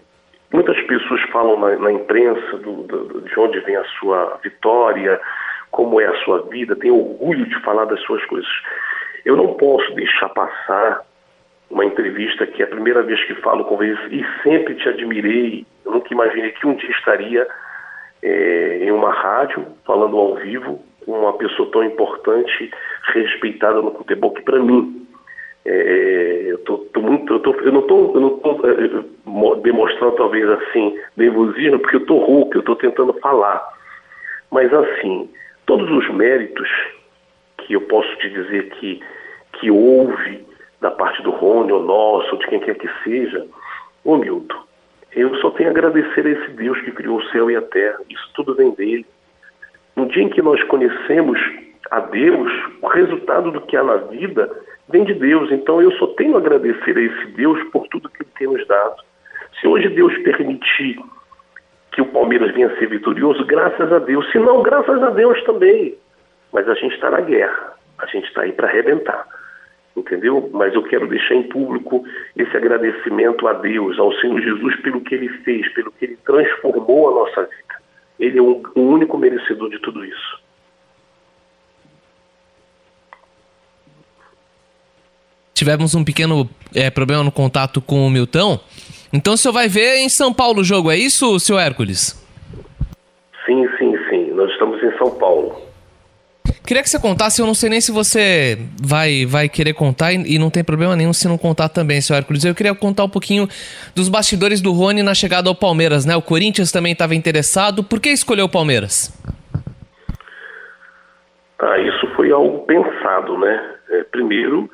muitas 0.51 0.79
pessoas 0.81 1.21
falam 1.31 1.57
na, 1.57 1.77
na 1.77 1.91
imprensa 1.91 2.57
do, 2.57 2.83
do, 2.83 3.21
de 3.21 3.39
onde 3.39 3.59
vem 3.61 3.77
a 3.77 3.85
sua 3.99 4.39
vitória, 4.43 5.19
como 5.71 5.99
é 5.99 6.05
a 6.05 6.15
sua 6.23 6.41
vida, 6.43 6.75
tem 6.75 6.91
orgulho 6.91 7.45
de 7.45 7.59
falar 7.61 7.85
das 7.85 7.99
suas 8.01 8.23
coisas. 8.25 8.49
Eu 9.25 9.37
não 9.37 9.53
posso 9.55 9.93
deixar 9.95 10.29
passar 10.29 11.01
uma 11.73 11.83
entrevista 11.83 12.45
que 12.45 12.61
é 12.61 12.65
a 12.65 12.69
primeira 12.69 13.01
vez 13.01 13.21
que 13.25 13.33
falo 13.35 13.65
com 13.65 13.77
você 13.77 13.97
e 14.11 14.23
sempre 14.43 14.75
te 14.75 14.87
admirei. 14.87 15.65
Eu 15.83 15.93
nunca 15.93 16.13
imaginei 16.13 16.51
que 16.51 16.67
um 16.67 16.75
dia 16.75 16.91
estaria 16.91 17.47
é, 18.21 18.77
em 18.83 18.91
uma 18.91 19.11
rádio, 19.11 19.65
falando 19.83 20.15
ao 20.15 20.35
vivo, 20.35 20.79
com 21.03 21.11
uma 21.11 21.33
pessoa 21.33 21.71
tão 21.71 21.83
importante, 21.83 22.69
respeitada 23.11 23.81
no 23.81 23.91
futebol, 23.91 24.31
que 24.31 24.43
para 24.43 24.59
mim, 24.59 25.07
é, 25.65 26.43
eu, 26.45 26.59
tô, 26.59 26.77
tô, 26.77 27.01
muito, 27.01 27.33
eu, 27.33 27.39
tô, 27.39 27.53
eu 27.55 27.71
não 27.71 27.79
estou 27.79 28.61
é, 28.63 29.61
demonstrando 29.61 30.15
talvez 30.15 30.47
assim 30.47 30.95
nervosismo, 31.17 31.79
porque 31.79 31.95
eu 31.95 32.01
estou 32.01 32.19
rouco, 32.19 32.53
eu 32.53 32.59
estou 32.59 32.75
tentando 32.75 33.13
falar. 33.13 33.67
Mas 34.51 34.71
assim, 34.71 35.27
todos 35.65 35.89
os 35.89 36.07
méritos 36.13 36.69
que 37.57 37.73
eu 37.73 37.81
posso 37.81 38.15
te 38.17 38.29
dizer 38.29 38.69
que, 38.75 39.01
que 39.53 39.71
houve 39.71 40.52
da 40.83 40.91
parte 40.91 41.23
do 41.23 41.31
Rony 41.31 41.71
ou 41.71 41.81
nosso, 41.81 42.37
de 42.37 42.45
quem 42.47 42.59
quer 42.59 42.75
que 42.75 42.89
seja, 43.05 43.47
ô 44.03 44.17
Milton, 44.17 44.61
eu 45.15 45.33
só 45.37 45.49
tenho 45.51 45.69
a 45.69 45.71
agradecer 45.71 46.27
a 46.27 46.29
esse 46.29 46.51
Deus 46.51 46.79
que 46.81 46.91
criou 46.91 47.19
o 47.19 47.25
céu 47.29 47.49
e 47.49 47.55
a 47.55 47.61
terra. 47.61 47.99
Isso 48.09 48.29
tudo 48.33 48.53
vem 48.53 48.71
dele. 48.71 49.05
No 49.95 50.07
dia 50.07 50.23
em 50.23 50.29
que 50.29 50.41
nós 50.41 50.61
conhecemos 50.63 51.39
a 51.89 52.01
Deus, 52.01 52.51
o 52.81 52.87
resultado 52.87 53.49
do 53.51 53.61
que 53.61 53.77
há 53.77 53.83
na 53.83 53.95
vida 53.95 54.51
vem 54.89 55.05
de 55.05 55.13
Deus. 55.13 55.49
Então 55.51 55.81
eu 55.81 55.91
só 55.93 56.07
tenho 56.07 56.35
a 56.35 56.39
agradecer 56.39 56.97
a 56.97 57.01
esse 57.01 57.27
Deus 57.27 57.63
por 57.71 57.87
tudo 57.87 58.09
que 58.09 58.23
ele 58.23 58.31
tem 58.37 58.47
nos 58.47 58.67
dado. 58.67 59.01
Se 59.61 59.67
hoje 59.67 59.87
Deus 59.87 60.13
permitir 60.19 60.99
que 61.93 62.01
o 62.01 62.07
Palmeiras 62.07 62.53
venha 62.53 62.67
a 62.67 62.75
ser 62.77 62.87
vitorioso, 62.87 63.45
graças 63.45 63.89
a 63.93 63.99
Deus. 63.99 64.29
Se 64.31 64.39
não, 64.39 64.61
graças 64.61 65.01
a 65.01 65.11
Deus 65.11 65.41
também. 65.43 65.95
mas 66.51 66.67
a 66.67 66.73
gente 66.73 66.95
está 66.95 67.09
na 67.09 67.21
guerra, 67.21 67.73
a 67.99 68.05
gente 68.07 68.27
está 68.27 68.41
aí 68.41 68.51
para 68.51 68.67
arrebentar, 68.67 69.25
entendeu? 69.95 70.49
Mas 70.53 70.73
eu 70.73 70.83
quero 70.83 71.07
deixar 71.07 71.35
em 71.35 71.43
público 71.43 72.03
esse 72.35 72.55
agradecimento 72.55 73.47
a 73.47 73.53
Deus, 73.53 73.97
ao 73.99 74.11
Senhor 74.13 74.41
Jesus, 74.41 74.75
pelo 74.81 75.01
que 75.01 75.15
Ele 75.15 75.29
fez, 75.39 75.71
pelo 75.73 75.91
que 75.91 76.05
Ele 76.05 76.17
transformou 76.25 77.09
a 77.09 77.25
nossa 77.25 77.41
vida. 77.41 77.83
Ele 78.19 78.39
é 78.39 78.41
o 78.41 78.61
único 78.75 79.17
merecedor 79.17 79.69
de 79.69 79.79
tudo 79.79 80.03
isso. 80.05 80.43
Tivemos 85.53 85.93
um 85.93 86.03
pequeno 86.03 86.49
é, 86.73 86.89
problema 86.89 87.23
no 87.23 87.31
contato 87.31 87.79
com 87.79 88.05
o 88.05 88.09
Milton. 88.09 88.59
Então 89.13 89.35
o 89.35 89.37
senhor 89.37 89.53
vai 89.53 89.67
ver 89.67 89.97
em 89.97 90.09
São 90.09 90.33
Paulo 90.33 90.61
o 90.61 90.63
jogo, 90.63 90.91
é 90.91 90.97
isso, 90.97 91.39
senhor 91.39 91.59
Hércules? 91.59 92.19
Sim, 93.45 93.67
sim, 93.77 93.95
sim. 94.09 94.31
Nós 94.33 94.51
estamos 94.51 94.81
em 94.81 94.97
São 94.97 95.11
Paulo. 95.11 95.62
Queria 96.65 96.81
que 96.81 96.89
você 96.89 96.99
contasse, 96.99 97.41
eu 97.41 97.45
não 97.45 97.53
sei 97.53 97.69
nem 97.69 97.81
se 97.81 97.91
você 97.91 98.57
vai, 98.81 99.25
vai 99.25 99.49
querer 99.49 99.73
contar 99.73 100.13
e, 100.13 100.35
e 100.35 100.39
não 100.39 100.49
tem 100.49 100.63
problema 100.63 100.95
nenhum 100.95 101.11
se 101.11 101.27
não 101.27 101.37
contar 101.37 101.67
também, 101.67 101.99
senhor 101.99 102.19
Hércules. 102.19 102.45
Eu 102.45 102.55
queria 102.55 102.73
contar 102.73 103.03
um 103.03 103.09
pouquinho 103.09 103.49
dos 103.93 104.07
bastidores 104.07 104.61
do 104.61 104.71
Rony 104.71 105.03
na 105.03 105.13
chegada 105.13 105.49
ao 105.49 105.55
Palmeiras, 105.55 106.05
né? 106.05 106.15
O 106.15 106.21
Corinthians 106.21 106.71
também 106.71 106.93
estava 106.93 107.15
interessado. 107.15 107.83
Por 107.83 107.99
que 107.99 108.09
escolheu 108.09 108.45
o 108.45 108.49
Palmeiras? 108.49 109.11
Ah, 111.59 111.79
isso 111.79 112.07
foi 112.15 112.31
algo 112.31 112.59
pensado, 112.59 113.37
né? 113.37 113.75
É, 113.89 114.03
primeiro, 114.05 114.69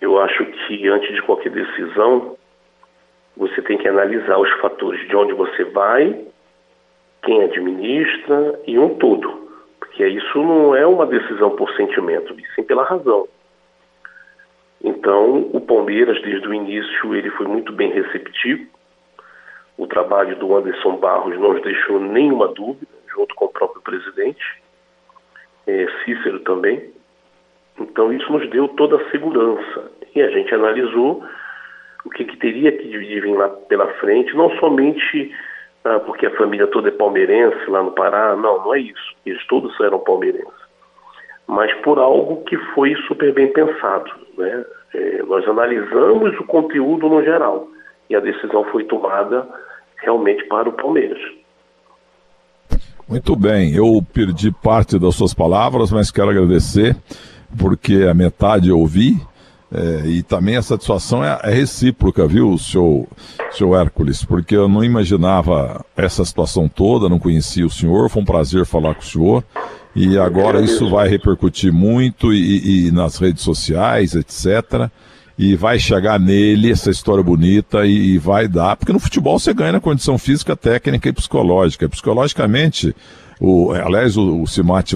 eu 0.00 0.20
acho 0.20 0.44
que 0.44 0.88
antes 0.88 1.12
de 1.12 1.22
qualquer 1.22 1.50
decisão, 1.50 2.36
você 3.36 3.60
tem 3.62 3.76
que 3.76 3.88
analisar 3.88 4.38
os 4.38 4.50
fatores 4.60 5.06
de 5.08 5.16
onde 5.16 5.32
você 5.32 5.64
vai, 5.64 6.16
quem 7.24 7.42
administra 7.42 8.60
e 8.68 8.78
um 8.78 8.94
todo. 8.94 9.47
Porque 9.98 10.10
isso 10.10 10.38
não 10.38 10.76
é 10.76 10.86
uma 10.86 11.04
decisão 11.06 11.56
por 11.56 11.68
sentimento, 11.74 12.32
e 12.38 12.46
sim 12.54 12.62
pela 12.62 12.84
razão. 12.84 13.26
Então, 14.80 15.50
o 15.52 15.60
Palmeiras, 15.60 16.22
desde 16.22 16.46
o 16.46 16.54
início, 16.54 17.16
ele 17.16 17.28
foi 17.30 17.48
muito 17.48 17.72
bem 17.72 17.90
receptivo. 17.90 18.64
O 19.76 19.88
trabalho 19.88 20.36
do 20.36 20.56
Anderson 20.56 20.98
Barros 20.98 21.36
não 21.40 21.52
nos 21.52 21.62
deixou 21.62 21.98
nenhuma 21.98 22.46
dúvida, 22.46 22.92
junto 23.12 23.34
com 23.34 23.46
o 23.46 23.48
próprio 23.48 23.82
presidente, 23.82 24.62
é, 25.66 25.88
Cícero 26.04 26.38
também. 26.40 26.92
Então, 27.80 28.12
isso 28.12 28.30
nos 28.30 28.48
deu 28.50 28.68
toda 28.68 29.02
a 29.02 29.10
segurança. 29.10 29.90
E 30.14 30.22
a 30.22 30.30
gente 30.30 30.54
analisou 30.54 31.24
o 32.04 32.10
que, 32.10 32.24
que 32.24 32.36
teria 32.36 32.70
que 32.70 32.86
vir 32.86 33.26
lá 33.34 33.48
pela 33.48 33.88
frente, 33.94 34.32
não 34.36 34.48
somente 34.58 35.34
ah, 35.88 36.00
porque 36.00 36.26
a 36.26 36.36
família 36.36 36.66
toda 36.66 36.88
é 36.88 36.92
palmeirense 36.92 37.70
lá 37.70 37.82
no 37.82 37.92
Pará, 37.92 38.36
não, 38.36 38.64
não 38.64 38.74
é 38.74 38.80
isso. 38.80 39.14
Eles 39.24 39.44
todos 39.46 39.78
eram 39.80 39.98
palmeirenses. 39.98 40.68
Mas 41.46 41.72
por 41.82 41.98
algo 41.98 42.44
que 42.44 42.56
foi 42.74 42.94
super 43.06 43.32
bem 43.32 43.50
pensado. 43.52 44.10
Né? 44.36 44.64
É, 44.94 45.22
nós 45.22 45.46
analisamos 45.48 46.38
o 46.38 46.44
conteúdo 46.44 47.08
no 47.08 47.22
geral 47.22 47.68
e 48.10 48.16
a 48.16 48.20
decisão 48.20 48.64
foi 48.64 48.84
tomada 48.84 49.46
realmente 50.02 50.44
para 50.44 50.68
o 50.68 50.72
Palmeiras. 50.72 51.20
Muito 53.08 53.34
bem, 53.34 53.74
eu 53.74 54.04
perdi 54.12 54.52
parte 54.52 54.98
das 54.98 55.14
suas 55.14 55.32
palavras, 55.32 55.90
mas 55.90 56.10
quero 56.10 56.28
agradecer 56.28 56.94
porque 57.58 58.06
a 58.08 58.12
metade 58.12 58.68
eu 58.68 58.78
ouvi 58.78 59.14
é, 59.70 60.06
e 60.06 60.22
também 60.22 60.56
a 60.56 60.62
satisfação 60.62 61.22
é, 61.22 61.38
é, 61.42 61.50
recíproca, 61.52 62.26
viu, 62.26 62.56
seu, 62.56 63.06
seu 63.50 63.76
Hércules? 63.76 64.24
Porque 64.24 64.56
eu 64.56 64.66
não 64.66 64.82
imaginava 64.82 65.84
essa 65.94 66.24
situação 66.24 66.68
toda, 66.68 67.08
não 67.08 67.18
conhecia 67.18 67.66
o 67.66 67.70
senhor, 67.70 68.08
foi 68.08 68.22
um 68.22 68.24
prazer 68.24 68.64
falar 68.64 68.94
com 68.94 69.02
o 69.02 69.04
senhor. 69.04 69.44
E 69.94 70.16
agora 70.16 70.60
isso 70.62 70.88
vai 70.88 71.08
repercutir 71.08 71.72
muito 71.72 72.32
e, 72.32 72.86
e 72.86 72.90
nas 72.90 73.18
redes 73.18 73.42
sociais, 73.42 74.14
etc. 74.14 74.88
E 75.36 75.54
vai 75.54 75.78
chegar 75.78 76.18
nele 76.18 76.70
essa 76.70 76.90
história 76.90 77.22
bonita 77.22 77.84
e, 77.84 78.14
e 78.14 78.18
vai 78.18 78.48
dar. 78.48 78.76
Porque 78.76 78.92
no 78.92 79.00
futebol 79.00 79.38
você 79.38 79.52
ganha 79.52 79.72
na 79.72 79.80
condição 79.80 80.16
física, 80.16 80.56
técnica 80.56 81.08
e 81.08 81.12
psicológica. 81.12 81.88
Psicologicamente, 81.88 82.94
o, 83.40 83.70
aliás, 83.72 84.16
o, 84.16 84.42
o 84.42 84.44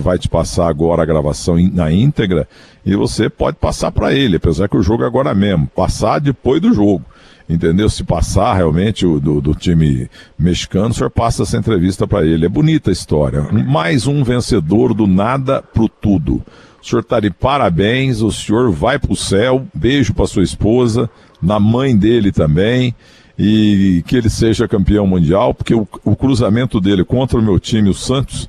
vai 0.01 0.19
te 0.19 0.29
passar 0.29 0.69
agora 0.69 1.03
a 1.03 1.07
gravação 1.07 1.59
in, 1.59 1.71
na 1.71 1.93
íntegra 1.93 2.49
e 2.85 2.97
você 2.97 3.31
pode 3.31 3.57
passar 3.59 3.93
para 3.93 4.13
ele, 4.13 4.37
apesar 4.37 4.69
que 4.69 4.77
o 4.77 4.83
jogo 4.83 5.05
é 5.05 5.07
agora 5.07 5.35
mesmo, 5.35 5.69
passar 5.69 6.19
depois 6.19 6.61
do 6.61 6.73
jogo. 6.73 7.05
Entendeu? 7.49 7.89
Se 7.91 8.03
passar 8.03 8.55
realmente 8.55 9.05
o, 9.05 9.21
do, 9.21 9.41
do 9.41 9.55
time 9.55 10.09
mexicano, 10.39 10.89
o 10.89 10.95
senhor 10.95 11.11
passa 11.11 11.43
essa 11.43 11.59
entrevista 11.59 12.07
para 12.07 12.25
ele. 12.25 12.47
É 12.47 12.49
bonita 12.49 12.91
a 12.91 12.93
história. 12.93 13.43
Mais 13.53 14.07
um 14.07 14.25
vencedor 14.25 14.95
do 14.95 15.07
nada 15.07 15.61
pro 15.61 15.89
tudo. 15.89 16.43
O 16.81 16.87
senhor 16.87 17.03
está 17.03 17.21
de 17.21 17.31
parabéns, 17.31 18.23
o 18.23 18.31
senhor 18.31 18.71
vai 18.71 18.99
pro 18.99 19.15
céu. 19.15 19.67
Beijo 19.75 20.15
para 20.15 20.27
sua 20.27 20.43
esposa, 20.43 21.11
na 21.43 21.61
mãe 21.61 21.97
dele 21.97 22.33
também 22.33 22.95
e 23.39 24.03
que 24.07 24.17
ele 24.17 24.31
seja 24.31 24.69
campeão 24.69 25.07
mundial, 25.07 25.55
porque 25.55 25.75
o, 25.75 25.87
o 26.05 26.15
cruzamento 26.15 26.81
dele 26.81 27.05
contra 27.05 27.39
o 27.39 27.43
meu 27.43 27.59
time, 27.59 27.89
o 27.89 27.95
Santos, 27.95 28.49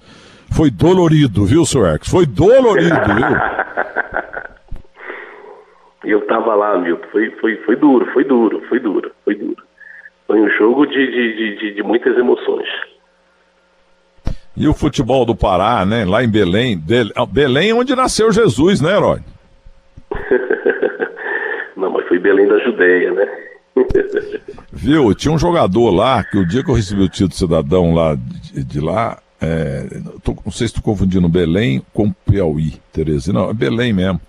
foi 0.52 0.69
dolorido, 0.69 1.46
viu. 1.46 1.65
X? 1.65 2.10
Foi 2.10 2.26
dolorido, 2.26 2.96
viu? 3.15 3.28
Eu 6.04 6.22
tava 6.28 6.54
lá, 6.54 6.78
Milton. 6.78 7.08
Foi, 7.12 7.30
foi, 7.39 7.56
foi 7.58 7.76
duro, 7.78 8.06
foi 8.13 8.24
duro, 8.26 8.62
foi 8.67 8.80
duro, 8.80 9.12
foi 9.24 9.36
duro. 9.36 9.63
Foi 10.28 10.41
um 10.41 10.50
jogo 10.50 10.86
de, 10.86 10.93
de, 10.93 11.58
de, 11.58 11.76
de 11.76 11.84
muitas 11.84 12.17
emoções. 12.17 12.67
E 14.56 14.67
o 14.67 14.74
futebol 14.74 15.26
do 15.26 15.36
Pará, 15.36 15.86
né? 15.86 16.06
Lá 16.06 16.24
em 16.24 16.30
Belém. 16.30 16.80
Belém 17.32 17.72
é 17.72 17.74
onde 17.74 17.96
nasceu 17.96 18.32
Jesus, 18.32 18.82
né, 18.82 18.96
Herói? 18.96 19.19
Não, 21.76 21.89
mas 21.89 22.08
foi 22.08 22.19
Belém 22.19 22.48
da 22.48 22.60
Judéia, 22.60 23.12
né? 23.12 23.28
Viu? 24.72 25.14
Tinha 25.14 25.34
um 25.34 25.40
jogador 25.40 25.90
lá 25.92 26.24
que 26.24 26.38
o 26.38 26.46
dia 26.46 26.64
que 26.64 26.70
eu 26.70 26.76
recebi 26.76 27.02
o 27.02 27.10
título 27.10 27.34
cidadão 27.34 27.94
lá 27.94 28.16
de, 28.16 28.64
de 28.64 28.80
lá, 28.80 29.20
é, 29.42 29.88
tô, 30.24 30.36
não 30.46 30.52
sei 30.52 30.68
se 30.68 30.76
estou 30.76 30.84
confundindo 30.84 31.28
Belém 31.28 31.82
com 31.94 32.12
Piauí, 32.12 32.74
Terezinha. 32.92 33.40
Não, 33.40 33.50
é 33.50 33.54
Belém 33.54 33.94
mesmo. 33.94 34.20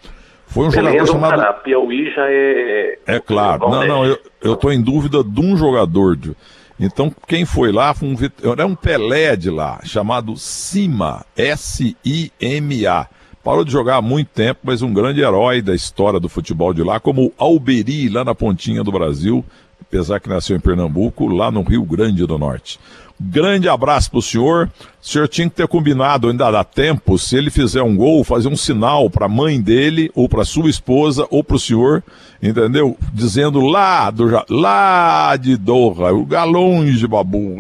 Foi 0.47 0.67
um 0.67 0.71
Belém 0.71 0.93
jogador 0.93 1.13
chamado. 1.13 1.37
Pará, 1.37 1.53
Piauí 1.53 2.11
já 2.13 2.27
é. 2.29 2.99
É 3.07 3.21
claro. 3.21 3.69
Não, 3.69 3.87
não, 3.87 4.05
eu, 4.05 4.19
eu 4.43 4.57
tô 4.57 4.71
em 4.71 4.81
dúvida 4.81 5.23
de 5.23 5.41
um 5.41 5.57
jogador. 5.57 6.17
De... 6.17 6.37
Então, 6.79 7.13
quem 7.27 7.45
foi 7.45 7.73
lá 7.73 7.95
foi 7.95 8.09
um, 8.09 8.17
era 8.53 8.67
um 8.67 8.75
Pelé 8.75 9.37
de 9.37 9.51
lá, 9.51 9.81
chamado 9.85 10.37
Sima, 10.37 11.25
S-I-M-A. 11.37 13.09
Parou 13.45 13.63
de 13.63 13.71
jogar 13.71 13.97
há 13.97 14.03
muito 14.03 14.29
tempo, 14.29 14.61
mas 14.65 14.81
um 14.81 14.91
grande 14.91 15.21
herói 15.21 15.61
da 15.61 15.75
história 15.75 16.19
do 16.19 16.31
futebol 16.31 16.73
de 16.73 16.83
lá, 16.83 16.99
como 16.99 17.31
Alberi, 17.37 18.09
lá 18.09 18.25
na 18.25 18.35
pontinha 18.35 18.83
do 18.83 18.91
Brasil, 18.91 19.45
apesar 19.83 20.19
que 20.19 20.31
nasceu 20.31 20.57
em 20.57 20.61
Pernambuco, 20.61 21.29
lá 21.29 21.51
no 21.51 21.61
Rio 21.61 21.83
Grande 21.85 22.25
do 22.25 22.39
Norte. 22.39 22.81
Grande 23.21 23.69
abraço 23.69 24.11
pro 24.11 24.21
senhor. 24.21 24.69
O 25.01 25.07
senhor 25.07 25.29
tinha 25.29 25.49
que 25.49 25.55
ter 25.55 25.69
combinado, 25.69 26.29
ainda 26.29 26.51
dá 26.51 26.65
tempo, 26.65 27.17
se 27.19 27.37
ele 27.37 27.51
fizer 27.51 27.83
um 27.83 27.97
gol, 27.97 28.25
fazer 28.25 28.49
um 28.49 28.57
sinal 28.57 29.09
para 29.09 29.27
a 29.27 29.29
mãe 29.29 29.61
dele, 29.61 30.11
ou 30.15 30.29
para 30.29 30.45
sua 30.45 30.69
esposa, 30.69 31.27
ou 31.31 31.45
para 31.45 31.57
o 31.57 31.59
senhor, 31.59 32.03
entendeu? 32.43 32.97
Dizendo 33.13 33.61
lá, 33.61 34.11
do, 34.11 34.25
lá 34.51 35.37
de 35.37 35.57
Doha, 35.57 36.13
o 36.13 36.25
galões 36.25 37.05
babu. 37.05 37.59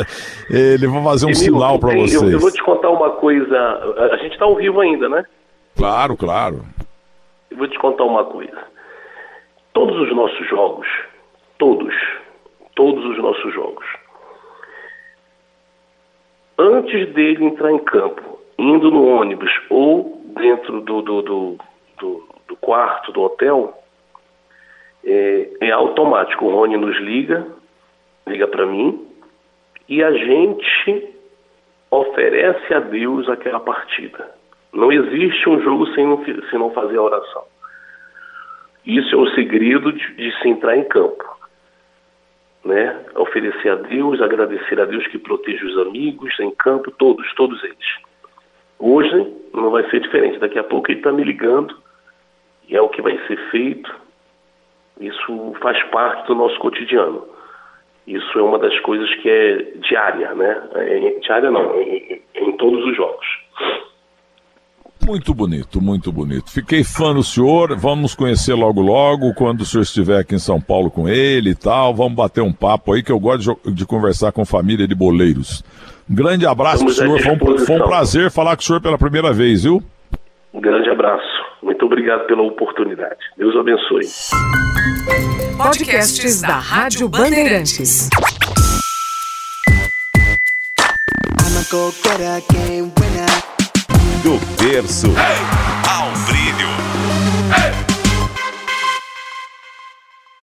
ele 0.50 0.86
vai 0.86 1.04
fazer 1.04 1.26
um 1.26 1.30
Emil, 1.30 1.40
sinal 1.40 1.78
para 1.78 1.94
vocês. 1.94 2.22
Eu, 2.22 2.30
eu, 2.30 2.40
vou 2.40 2.50
te 2.50 2.62
contar 2.62 2.90
uma 2.90 3.10
coisa. 3.10 3.56
A 4.12 4.16
gente 4.16 4.32
está 4.32 4.44
ao 4.44 4.56
vivo 4.56 4.80
ainda, 4.80 5.08
né? 5.08 5.24
Claro, 5.76 6.16
claro. 6.16 6.64
Eu 7.50 7.58
vou 7.58 7.68
te 7.68 7.78
contar 7.78 8.04
uma 8.04 8.24
coisa. 8.24 8.58
Todos 9.72 9.96
os 10.00 10.16
nossos 10.16 10.48
jogos, 10.48 10.86
todos, 11.58 11.94
todos 12.74 13.04
os 13.04 13.18
nossos 13.18 13.54
jogos, 13.54 13.84
antes 16.58 17.12
dele 17.12 17.44
entrar 17.44 17.72
em 17.72 17.78
campo, 17.78 18.38
indo 18.58 18.90
no 18.90 19.06
ônibus 19.06 19.50
ou 19.70 20.22
dentro 20.36 20.80
do, 20.80 21.02
do, 21.02 21.22
do, 21.22 21.58
do, 21.98 22.28
do 22.48 22.56
quarto 22.56 23.12
do 23.12 23.22
hotel, 23.22 23.82
é, 25.04 25.48
é, 25.60 25.70
automático. 25.70 26.44
O 26.44 26.50
Rony 26.50 26.76
nos 26.76 26.96
liga, 26.98 27.46
liga 28.26 28.46
para 28.48 28.66
mim, 28.66 29.06
e 29.88 30.02
a 30.02 30.12
gente 30.12 31.14
oferece 31.90 32.74
a 32.74 32.80
Deus 32.80 33.28
aquela 33.28 33.60
partida. 33.60 34.34
Não 34.72 34.90
existe 34.90 35.48
um 35.48 35.60
jogo 35.62 35.86
sem 35.94 36.06
não, 36.06 36.24
sem 36.24 36.58
não 36.58 36.70
fazer 36.70 36.98
a 36.98 37.02
oração. 37.02 37.44
Isso 38.84 39.14
é 39.14 39.18
o 39.18 39.30
segredo 39.30 39.92
de, 39.92 40.14
de 40.14 40.38
se 40.40 40.48
entrar 40.48 40.76
em 40.76 40.84
campo 40.84 41.35
né? 42.66 43.04
Oferecer 43.14 43.70
a 43.70 43.74
Deus, 43.76 44.20
agradecer 44.20 44.80
a 44.80 44.84
Deus 44.84 45.06
que 45.06 45.18
protege 45.18 45.64
os 45.64 45.78
amigos 45.86 46.38
em 46.40 46.50
campo, 46.50 46.90
todos, 46.90 47.32
todos 47.34 47.62
eles. 47.64 47.96
Hoje 48.78 49.32
não 49.54 49.70
vai 49.70 49.88
ser 49.88 50.00
diferente. 50.00 50.38
Daqui 50.38 50.58
a 50.58 50.64
pouco 50.64 50.90
ele 50.90 50.98
está 50.98 51.12
me 51.12 51.24
ligando 51.24 51.74
e 52.68 52.76
é 52.76 52.80
o 52.80 52.88
que 52.88 53.00
vai 53.00 53.16
ser 53.26 53.36
feito. 53.50 53.94
Isso 55.00 55.54
faz 55.60 55.82
parte 55.84 56.26
do 56.26 56.34
nosso 56.34 56.58
cotidiano. 56.58 57.26
Isso 58.06 58.38
é 58.38 58.42
uma 58.42 58.58
das 58.58 58.78
coisas 58.80 59.12
que 59.16 59.28
é 59.28 59.56
diária, 59.76 60.34
né? 60.34 60.68
É, 60.74 61.18
diária 61.20 61.50
não, 61.50 61.74
é, 61.74 61.82
é, 61.82 62.20
em 62.34 62.52
todos 62.56 62.84
os 62.84 62.96
jogos. 62.96 63.26
Muito 65.06 65.32
bonito, 65.32 65.80
muito 65.80 66.10
bonito. 66.10 66.50
Fiquei 66.50 66.82
fã 66.82 67.14
do 67.14 67.22
senhor. 67.22 67.76
Vamos 67.76 68.12
conhecer 68.12 68.54
logo 68.54 68.80
logo 68.80 69.32
quando 69.34 69.60
o 69.60 69.64
senhor 69.64 69.84
estiver 69.84 70.18
aqui 70.18 70.34
em 70.34 70.38
São 70.40 70.60
Paulo 70.60 70.90
com 70.90 71.08
ele 71.08 71.50
e 71.50 71.54
tal. 71.54 71.94
Vamos 71.94 72.14
bater 72.14 72.40
um 72.40 72.52
papo 72.52 72.92
aí 72.92 73.04
que 73.04 73.12
eu 73.12 73.20
gosto 73.20 73.56
de, 73.64 73.72
de 73.72 73.86
conversar 73.86 74.32
com 74.32 74.44
família 74.44 74.86
de 74.88 74.96
boleiros. 74.96 75.62
Um 76.10 76.14
grande 76.16 76.44
abraço 76.44 76.84
pro 76.84 76.92
senhor. 76.92 77.20
Foi 77.20 77.32
um, 77.32 77.58
foi 77.58 77.76
um 77.76 77.84
prazer 77.84 78.32
falar 78.32 78.56
com 78.56 78.62
o 78.62 78.64
senhor 78.64 78.80
pela 78.80 78.98
primeira 78.98 79.32
vez, 79.32 79.62
viu? 79.62 79.80
Um 80.52 80.60
grande 80.60 80.90
abraço. 80.90 81.22
Muito 81.62 81.86
obrigado 81.86 82.26
pela 82.26 82.42
oportunidade. 82.42 83.20
Deus 83.38 83.54
abençoe. 83.54 84.06
Podcasts 85.56 86.42
da 86.42 86.58
Rádio 86.58 87.08
Bandeirantes. 87.08 88.10
Do 94.26 94.40
berço 94.60 95.06